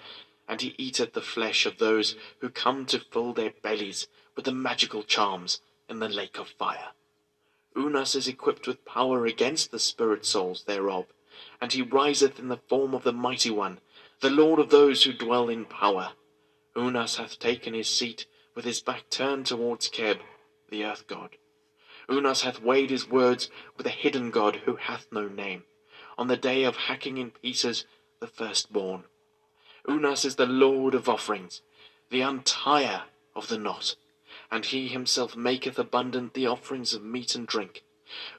[0.46, 4.52] and he eateth the flesh of those who come to fill their bellies with the
[4.52, 6.92] magical charms in the lake of fire.
[7.74, 11.06] Unas is equipped with power against the spirit souls thereof,
[11.58, 13.80] and he riseth in the form of the mighty one,
[14.20, 16.12] the lord of those who dwell in power.
[16.76, 20.20] Unas hath taken his seat with his back turned towards Keb,
[20.68, 21.36] the earth god.
[22.10, 25.64] Unas hath weighed his words with a hidden god who hath no name,
[26.18, 27.84] on the day of hacking in pieces
[28.20, 29.04] the firstborn.
[29.88, 31.62] Unas is the lord of offerings,
[32.10, 33.04] the untire
[33.34, 33.96] of the knot,
[34.50, 37.82] and he himself maketh abundant the offerings of meat and drink.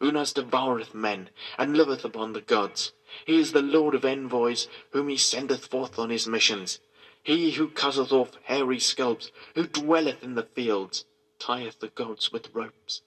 [0.01, 2.93] Unas devoureth men, and liveth upon the gods.
[3.26, 6.80] He is the lord of envoys, whom he sendeth forth on his missions.
[7.24, 11.05] He who cutteth off hairy scalps, who dwelleth in the fields,
[11.39, 13.01] tieth the gods with ropes.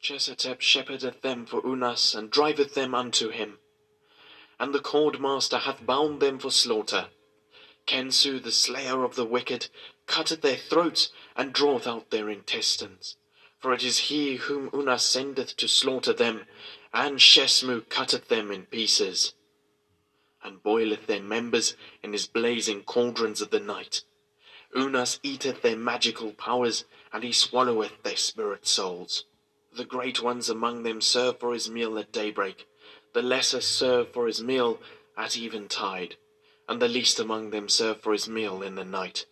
[0.00, 3.58] Chesetep shepherdeth them for Unas, and driveth them unto him.
[4.58, 7.08] And the cordmaster hath bound them for slaughter.
[7.86, 9.68] Khensu, the slayer of the wicked,
[10.06, 13.16] cutteth their throats, and draweth out their intestines.
[13.58, 16.46] For it is he whom Unas sendeth to slaughter them,
[16.92, 19.34] and Shesmu cutteth them in pieces,
[20.42, 24.02] and boileth their members in his blazing cauldrons of the night.
[24.74, 29.24] Unas eateth their magical powers, and he swalloweth their spirit souls.
[29.72, 32.66] The great ones among them serve for his meal at daybreak,
[33.16, 34.78] the lesser serve for his meal
[35.16, 36.16] at eventide,
[36.68, 39.24] and the least among them serve for his meal in the night.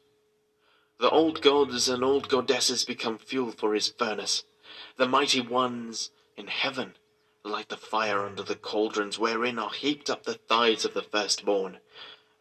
[0.99, 4.45] The old gods and old goddesses become fuel for his furnace.
[4.97, 6.95] The mighty ones in heaven
[7.45, 11.77] light the fire under the cauldrons wherein are heaped up the thighs of the firstborn.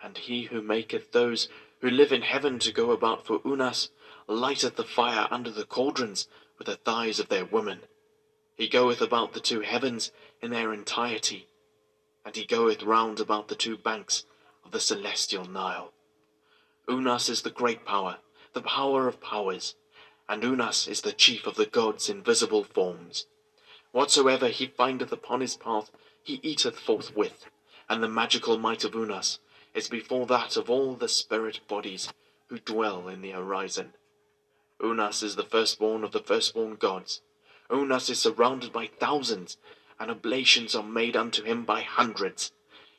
[0.01, 1.49] And he who maketh those
[1.81, 3.89] who live in heaven to go about for Unas
[4.27, 6.25] lighteth the fire under the cauldrons
[6.57, 7.81] with the thighs of their women.
[8.55, 10.11] He goeth about the two heavens
[10.43, 11.47] in their entirety,
[12.25, 14.25] and he goeth round about the two banks
[14.65, 15.93] of the celestial Nile.
[16.85, 18.17] Unas is the great power,
[18.51, 19.75] the power of powers,
[20.27, 23.25] and Unas is the chief of the gods' invisible forms.
[23.93, 25.89] Whatsoever he findeth upon his path,
[26.21, 27.45] he eateth forthwith,
[27.87, 29.39] and the magical might of Unas
[29.73, 32.11] is before that of all the spirit bodies
[32.47, 33.93] who dwell in the horizon.
[34.83, 37.21] Unas is the firstborn of the firstborn gods,
[37.71, 39.57] Unas is surrounded by thousands,
[39.99, 42.51] and oblations are made unto him by hundreds.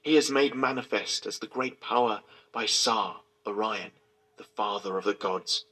[0.03, 2.23] He is made manifest as the great power
[2.53, 3.93] by Sar, Orion,
[4.37, 5.65] the father of the gods.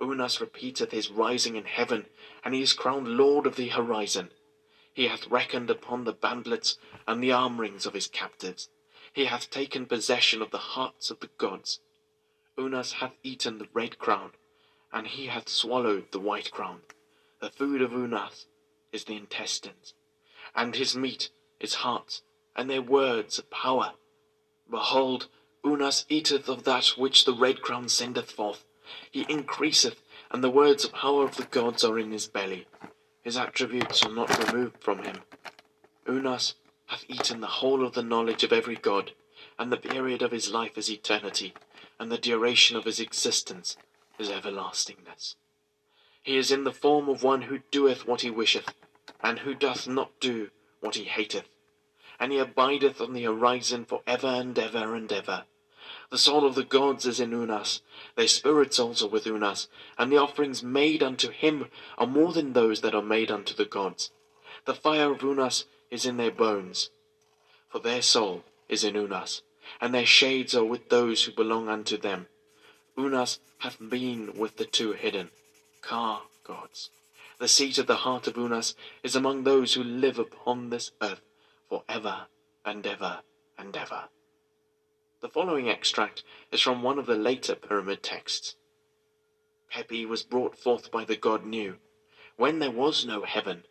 [0.00, 2.06] Unas repeateth his rising in heaven,
[2.44, 4.30] and he is crowned lord of the horizon.
[4.94, 8.68] He hath reckoned upon the bandlets and the armorings of his captives.
[9.12, 11.80] He hath taken possession of the hearts of the gods.
[12.58, 14.32] Unas hath eaten the red crown,
[14.92, 16.82] and he hath swallowed the white crown.
[17.40, 18.46] The food of Unas
[18.92, 19.94] is the intestines,
[20.58, 21.30] and his meat
[21.60, 22.20] is heart,
[22.56, 23.92] and their words are power.
[24.68, 25.28] Behold,
[25.64, 28.64] Unas eateth of that which the red crown sendeth forth.
[29.08, 30.02] He increaseth,
[30.32, 32.66] and the words of power of the gods are in his belly.
[33.22, 35.20] His attributes are not removed from him.
[36.08, 36.54] Unas
[36.86, 39.12] hath eaten the whole of the knowledge of every god,
[39.60, 41.54] and the period of his life is eternity,
[42.00, 43.76] and the duration of his existence
[44.18, 45.36] is everlastingness.
[46.20, 48.74] He is in the form of one who doeth what he wisheth,
[49.20, 50.50] and who doth not do
[50.80, 51.48] what he hateth.
[52.20, 55.44] And he abideth on the horizon for ever and ever and ever.
[56.10, 57.80] The soul of the gods is in Unas,
[58.16, 62.52] their spirit souls are with Unas, and the offerings made unto him are more than
[62.52, 64.10] those that are made unto the gods.
[64.64, 66.90] The fire of Unas is in their bones,
[67.68, 69.42] for their soul is in Unas,
[69.80, 72.26] and their shades are with those who belong unto them.
[72.96, 75.30] Unas hath been with the two hidden.
[75.82, 76.90] Ka gods.
[77.40, 78.74] The seat of the heart of Unas
[79.04, 81.22] is among those who live upon this earth
[81.68, 82.26] for ever
[82.64, 83.20] and ever
[83.56, 84.08] and ever.
[85.20, 88.56] The following extract is from one of the later pyramid texts.
[89.70, 91.76] Pepi was brought forth by the god Nu,
[92.36, 93.64] when there was no heaven,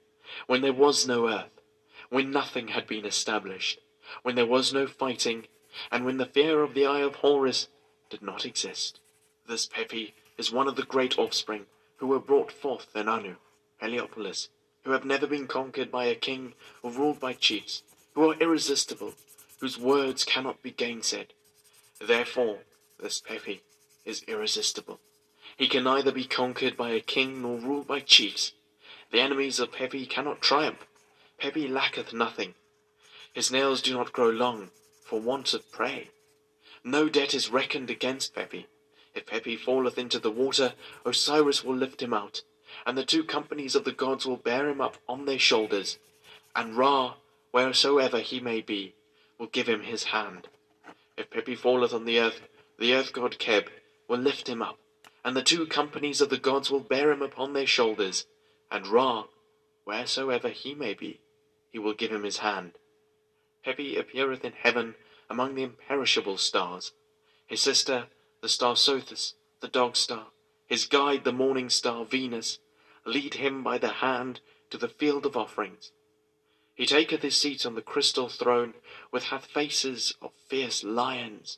[0.45, 1.61] when there was no earth,
[2.09, 3.81] when nothing had been established,
[4.23, 5.45] when there was no fighting,
[5.91, 7.67] and when the fear of the Eye of Horus
[8.09, 9.01] did not exist.
[9.45, 11.65] This Pepi is one of the great offspring
[11.97, 13.35] who were brought forth in Anu,
[13.79, 14.49] Heliopolis,
[14.83, 19.13] who have never been conquered by a king or ruled by chiefs, who are irresistible,
[19.59, 21.27] whose words cannot be gainsaid.
[21.99, 22.59] Therefore,
[22.99, 23.61] this Pepi
[24.05, 24.99] is irresistible.
[25.55, 28.53] He can neither be conquered by a king nor ruled by chiefs.
[29.11, 30.85] The enemies of Pepi cannot triumph.
[31.37, 32.55] Pepi lacketh nothing.
[33.33, 34.71] His nails do not grow long
[35.03, 36.09] for want of prey.
[36.83, 38.67] No debt is reckoned against Pepi.
[39.13, 40.73] If Pepi falleth into the water,
[41.05, 42.41] Osiris will lift him out,
[42.87, 45.99] and the two companies of the gods will bear him up on their shoulders.
[46.55, 47.15] and Ra,
[47.51, 48.93] wheresoever he may be,
[49.37, 50.47] will give him his hand.
[51.17, 52.39] If Pepi falleth on the earth,
[52.79, 53.67] the earth god Keb
[54.07, 54.79] will lift him up,
[55.25, 58.25] and the two companies of the gods will bear him upon their shoulders,
[58.71, 59.25] and Ra,
[59.83, 61.19] wheresoever he may be,
[61.73, 62.71] he will give him his hand.
[63.65, 64.95] Pepi appeareth in heaven
[65.29, 66.93] among the imperishable stars.
[67.45, 68.05] His sister,
[68.41, 70.27] the star Sothis, the dog star,
[70.67, 72.59] his guide, the morning star Venus,
[73.07, 75.91] lead him by the hand to the field of offerings.
[76.75, 78.75] He taketh his seat on the crystal throne,
[79.09, 81.57] which hath faces of fierce lions,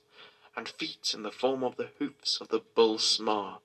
[0.55, 3.59] and feet in the form of the hoofs of the bull Smar.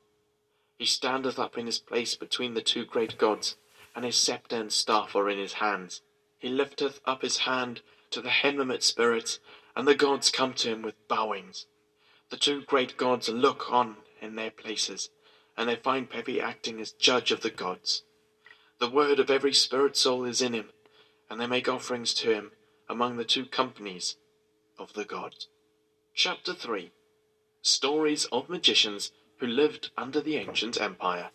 [0.77, 3.57] He standeth up in his place between the two great gods,
[3.95, 6.03] and his sceptre and staff are in his hands.
[6.39, 9.39] He lifteth up his hand to the Henmamit spirits,
[9.77, 11.67] and the gods come to him with bowings.
[12.31, 15.11] The two great gods look on in their places,
[15.57, 18.03] and they find Pepi acting as judge of the gods.
[18.79, 20.71] The word of every spirit soul is in him,
[21.31, 22.53] and they make offerings to him
[22.89, 24.17] among the two companies
[24.79, 25.49] of the gods.
[26.15, 26.91] Chapter 3
[27.63, 31.31] Stories of Magicians Who Lived Under the Ancient Empire.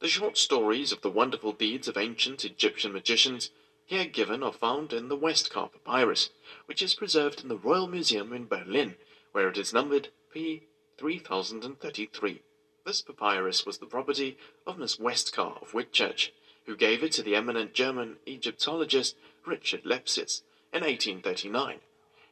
[0.00, 3.50] The short stories of the wonderful deeds of ancient Egyptian magicians
[3.86, 6.30] here given are found in the Westcar papyrus,
[6.66, 8.96] which is preserved in the Royal Museum in Berlin,
[9.32, 12.40] where it is numbered P3033.
[12.86, 16.30] This papyrus was the property of Miss Westcar of Whitchurch,
[16.66, 21.80] who gave it to the eminent German Egyptologist Richard Lepsius in 1839.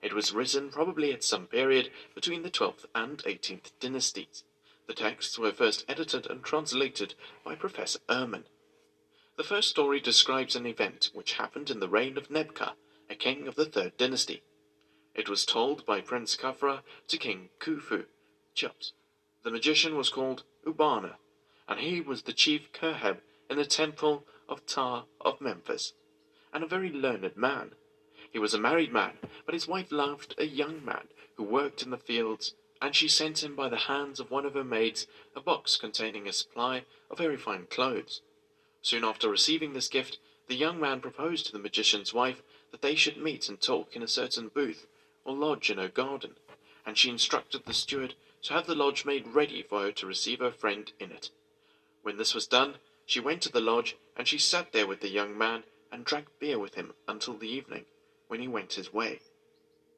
[0.01, 4.45] It was written probably at some period between the 12th and 18th dynasties.
[4.87, 8.45] The texts were first edited and translated by Professor Erman.
[9.37, 12.75] The first story describes an event which happened in the reign of Nebka,
[13.11, 14.45] a king of the third dynasty.
[15.17, 18.07] It was told by Prince Khafra to King Khufu,
[18.55, 18.93] Cheops.
[19.45, 21.19] The magician was called Urbana,
[21.69, 25.93] and he was the chief Kerheb in the temple of Ptah of Memphis,
[26.53, 27.75] and a very learned man.
[28.33, 31.91] He was a married man, but his wife loved a young man who worked in
[31.91, 35.41] the fields and she sent him by the hands of one of her maids a
[35.41, 38.23] box containing a supply of very fine clothes.
[38.83, 40.19] Soon after receiving this gift,
[40.49, 44.03] the young man proposed to the magician's wife that they should meet and talk in
[44.03, 44.87] a certain booth
[45.25, 46.37] or lodge in her garden,
[46.85, 48.15] and she instructed the steward
[48.45, 51.31] to have the lodge made ready for her to receive her friend in it.
[52.03, 52.77] When this was done,
[53.07, 56.27] she went to the lodge, and she sat there with the young man and drank
[56.39, 57.87] beer with him until the evening,
[58.29, 59.21] when he went his way.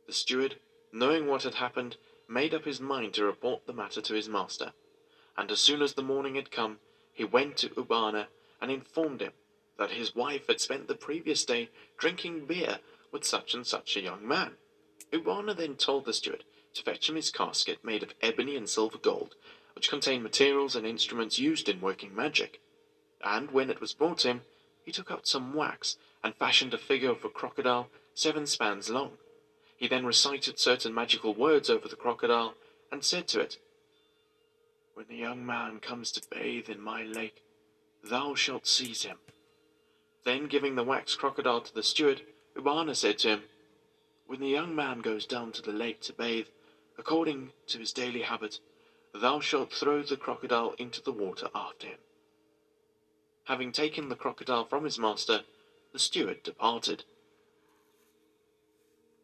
[0.07, 0.61] The steward,
[0.93, 1.97] knowing what had happened,
[2.29, 4.73] made up his mind to report the matter to his master,
[5.37, 6.79] and as soon as the morning had come,
[7.13, 8.29] he went to Urbana
[8.61, 9.33] and informed him
[9.77, 11.69] that his wife had spent the previous day
[11.99, 12.79] drinking beer
[13.11, 14.57] with such and such a young man.
[15.13, 16.45] Urbana then told the steward
[16.77, 19.35] to fetch him his casket made of ebony and silver gold,
[19.75, 22.61] which contained materials and instruments used in working magic.
[23.23, 24.43] And when it was brought him,
[24.85, 29.13] he took out some wax and fashioned a figure of a crocodile seven spans long.
[29.77, 32.55] He then recited certain magical words over the crocodile
[32.91, 33.59] and said to it,
[34.95, 37.43] When the young man comes to bathe in my lake,
[38.03, 39.19] thou shalt seize him.
[40.25, 42.23] Then giving the wax crocodile to the steward,
[42.57, 43.43] Urbana said to him,
[44.27, 46.49] When the young man goes down to the lake to bathe,
[46.99, 48.59] according to his daily habit,
[49.13, 51.99] thou shalt throw the crocodile into the water after him.
[53.45, 55.45] Having taken the crocodile from his master,
[55.93, 57.05] the steward departed.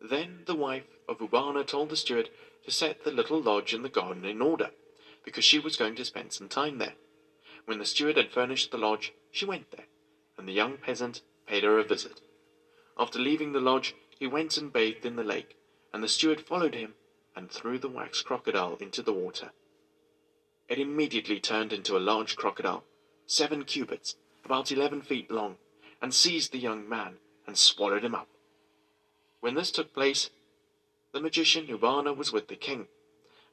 [0.00, 2.28] Then the wife of Urbana told the steward
[2.64, 4.70] to set the little lodge in the garden in order,
[5.24, 6.94] because she was going to spend some time there.
[7.64, 9.86] When the steward had furnished the lodge, she went there,
[10.36, 12.20] and the young peasant paid her a visit.
[12.96, 15.56] After leaving the lodge, he went and bathed in the lake,
[15.92, 16.94] and the steward followed him
[17.34, 19.50] and threw the wax crocodile into the water.
[20.68, 22.84] It immediately turned into a large crocodile,
[23.26, 25.56] seven cubits, about eleven feet long,
[26.00, 28.28] and seized the young man and swallowed him up.
[29.40, 30.30] When this took place,
[31.12, 32.86] the magician Urbana was with the king,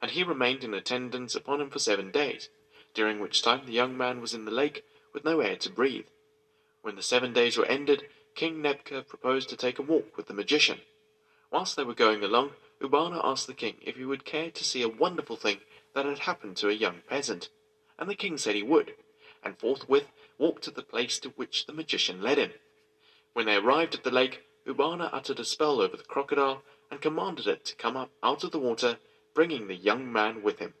[0.00, 2.48] and he remained in attendance upon him for seven days,
[2.94, 6.06] during which time the young man was in the lake with no air to breathe.
[6.82, 8.04] When the seven days were ended,
[8.34, 10.80] King Nebka proposed to take a walk with the magician.
[11.50, 12.52] Whilst they were going along,
[12.82, 15.60] Urbana asked the king if he would care to see a wonderful thing
[15.94, 17.50] that had happened to a young peasant,
[17.98, 18.96] and the king said he would,
[19.42, 22.52] and forthwith walked to the place to which the magician led him.
[23.34, 27.46] When they arrived at the lake, Urbana uttered a spell over the crocodile and commanded
[27.46, 28.98] it to come up out of the water,
[29.34, 30.74] bringing the young man with him.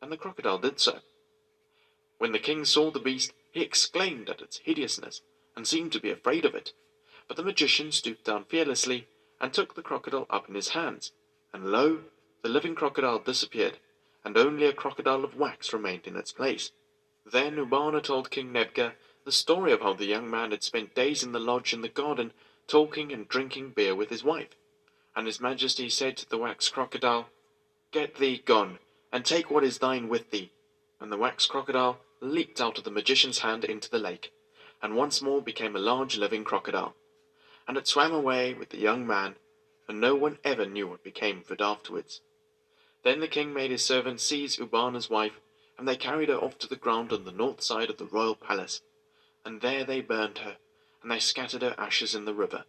[0.00, 1.00] And the crocodile did so.
[2.18, 5.20] When the king saw the beast, he exclaimed at its hideousness
[5.54, 6.72] and seemed to be afraid of it.
[7.28, 9.08] But the magician stooped down fearlessly
[9.42, 11.10] and took the crocodile up in his hands,
[11.52, 11.98] and lo,
[12.42, 13.78] the living crocodile disappeared,
[14.24, 16.70] and only a crocodile of wax remained in its place.
[17.26, 18.92] Then Urbana told King Nebka
[19.24, 21.88] the story of how the young man had spent days in the lodge in the
[21.88, 22.32] garden,
[22.68, 24.56] talking and drinking beer with his wife.
[25.14, 27.28] And his majesty said to the wax crocodile,
[27.90, 28.78] Get thee gone,
[29.12, 30.52] and take what is thine with thee.
[31.00, 34.32] And the wax crocodile leaped out of the magician's hand into the lake,
[34.80, 36.94] and once more became a large living crocodile.
[37.66, 39.36] And it swam away with the young man,
[39.88, 42.20] and no one ever knew what became of it afterwards.
[43.02, 45.40] Then the king made his servants seize Urbana's wife,
[45.76, 48.36] and they carried her off to the ground on the north side of the royal
[48.36, 48.82] palace,
[49.44, 50.56] and there they burned her,
[51.02, 52.64] and they scattered her ashes in the river.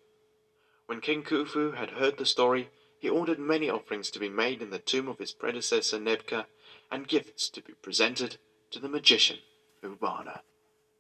[0.86, 2.70] When King Khufu had heard the story,
[3.00, 6.46] he ordered many offerings to be made in the tomb of his predecessor Nebka,
[6.92, 8.38] and gifts to be presented
[8.72, 9.40] to the magician
[9.84, 10.42] Urbana.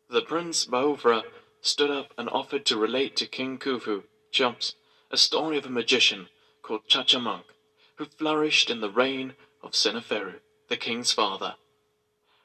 [0.09, 1.23] The prince Baufra
[1.63, 4.75] stood up and offered to relate to King Khufu, Cheops,
[5.09, 6.27] a story of a magician
[6.61, 7.45] called Chachamunk,
[7.95, 11.55] who flourished in the reign of Seneferu, the king's father.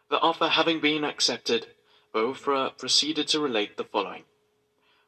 [0.09, 1.67] The offer having been accepted,
[2.15, 4.23] Baufra proceeded to relate the following.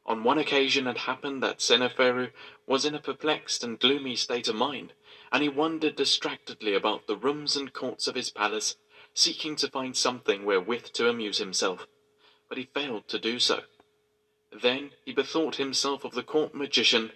[0.05, 2.33] On one occasion it happened that Seneferu
[2.67, 4.93] was in a perplexed and gloomy state of mind,
[5.31, 8.75] and he wandered distractedly about the rooms and courts of his palace,
[9.15, 11.87] seeking to find something wherewith to amuse himself,
[12.49, 13.63] but he failed to do so.
[14.53, 17.13] Then he bethought himself of the court magician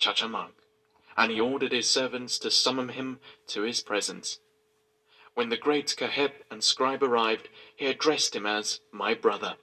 [0.00, 0.54] Chachamunk,
[1.16, 4.40] and he ordered his servants to summon him to his presence.
[5.34, 9.56] When the great Kaheb and scribe arrived, he addressed him as my brother,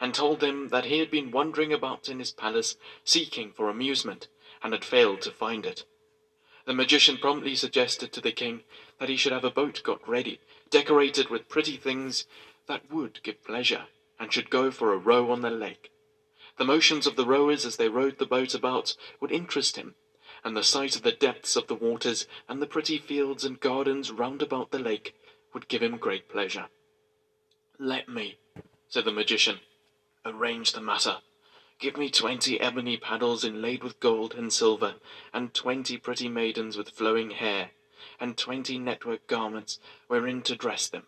[0.00, 4.28] and told him that he had been wandering about in his palace seeking for amusement,
[4.62, 5.84] and had failed to find it.
[6.64, 8.64] The magician promptly suggested to the king
[8.98, 10.40] that he should have a boat got ready,
[10.70, 12.24] decorated with pretty things
[12.66, 13.86] that would give pleasure,
[14.18, 15.90] and should go for a row on the lake.
[16.58, 19.94] The motions of the rowers as they rowed the boat about would interest him,
[20.42, 24.10] and the sight of the depths of the waters and the pretty fields and gardens
[24.10, 25.14] round about the lake
[25.54, 26.66] would give him great pleasure.
[27.78, 28.38] Let me,
[28.88, 29.60] said the magician,
[30.24, 31.18] arrange the matter.
[31.78, 34.96] Give me twenty ebony paddles inlaid with gold and silver,
[35.32, 37.70] and twenty pretty maidens with flowing hair,
[38.18, 39.78] and twenty network garments
[40.08, 41.06] wherein to dress them.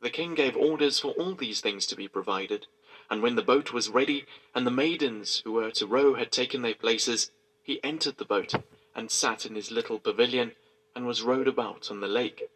[0.00, 2.66] The king gave orders for all these things to be provided,
[3.10, 6.62] and when the boat was ready, and the maidens who were to row had taken
[6.62, 8.54] their places, he entered the boat,
[8.94, 10.52] and sat in his little pavilion,
[10.94, 12.48] and was rowed about on the lake.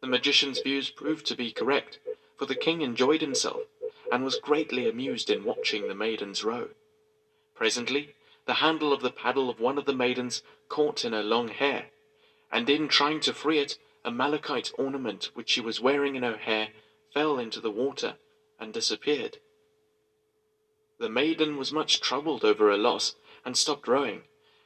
[0.00, 2.00] The magician's views proved to be correct,
[2.36, 3.62] for the king enjoyed himself,
[4.10, 6.70] and was greatly amused in watching the maidens row.
[7.54, 8.14] Presently,
[8.46, 11.86] the handle of the paddle of one of the maidens caught in her long hair,
[12.50, 16.36] and in trying to free it, a malachite ornament which she was wearing in her
[16.36, 16.70] hair
[17.12, 18.16] fell into the water
[18.58, 19.38] and disappeared.
[20.98, 24.24] The maiden was much troubled over her loss, and stopped rowing,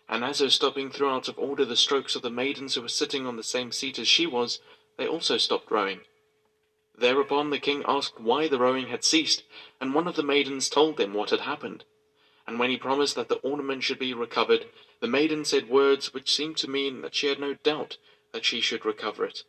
[0.09, 2.89] and as her stopping threw out of order the strokes of the maidens who were
[2.89, 4.59] sitting on the same seat as she was,
[4.97, 6.01] they also stopped rowing.
[6.95, 9.43] Thereupon the king asked why the rowing had ceased,
[9.80, 11.85] and one of the maidens told him what had happened.
[12.47, 14.66] And when he promised that the ornament should be recovered,
[15.01, 17.99] the maiden said words which seemed to mean that she had no doubt
[18.33, 19.45] that she should recover it.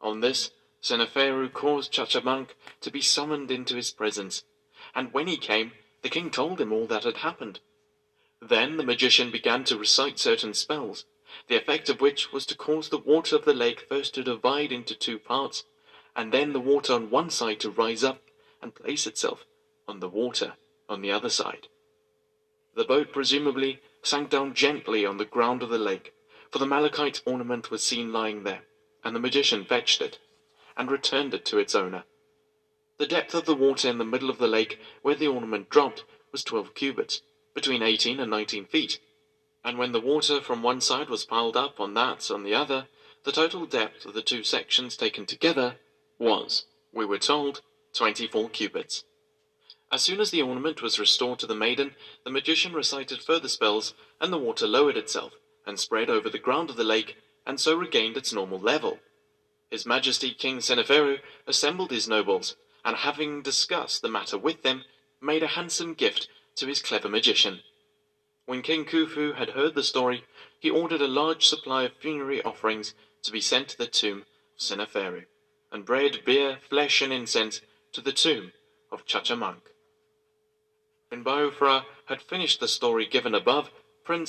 [0.00, 0.50] On this,
[0.82, 4.44] Seneferu caused Chachamunk to be summoned into his presence,
[4.96, 5.72] and when he came,
[6.02, 7.60] the king told him all that had happened.
[8.40, 11.04] Then the magician began to recite certain spells,
[11.48, 14.72] the effect of which was to cause the water of the lake first to divide
[14.72, 15.64] into two parts,
[16.16, 18.22] and then the water on one side to rise up
[18.62, 19.44] and place itself
[19.86, 20.54] on the water
[20.88, 21.68] on the other side.
[22.74, 26.14] The boat presumably sank down gently on the ground of the lake,
[26.50, 28.62] for the malachite ornament was seen lying there,
[29.04, 30.18] and the magician fetched it,
[30.74, 32.04] and returned it to its owner.
[32.98, 36.04] The depth of the water in the middle of the lake where the ornament dropped
[36.32, 37.20] was twelve cubits,
[37.54, 39.00] between eighteen and nineteen feet,
[39.62, 42.88] and when the water from one side was piled up on that on the other,
[43.24, 45.76] the total depth of the two sections taken together
[46.18, 47.60] was, we were told,
[47.92, 49.04] twenty-four cubits.
[49.92, 53.92] As soon as the ornament was restored to the maiden, the magician recited further spells,
[54.22, 55.34] and the water lowered itself,
[55.66, 59.00] and spread over the ground of the lake, and so regained its normal level.
[59.70, 62.56] His Majesty King Seneferu assembled his nobles,
[62.86, 64.84] and having discussed the matter with them,
[65.20, 67.60] made a handsome gift to his clever magician.
[68.46, 70.22] When King Khufu had heard the story,
[70.60, 74.60] he ordered a large supply of funerary offerings to be sent to the tomb of
[74.60, 75.24] Seneferu,
[75.72, 77.60] and bread, beer, flesh, and incense
[77.92, 78.52] to the tomb
[78.92, 79.62] of Chachamunk.
[81.08, 83.68] When Baufra had finished the story given above,
[84.04, 84.24] Prince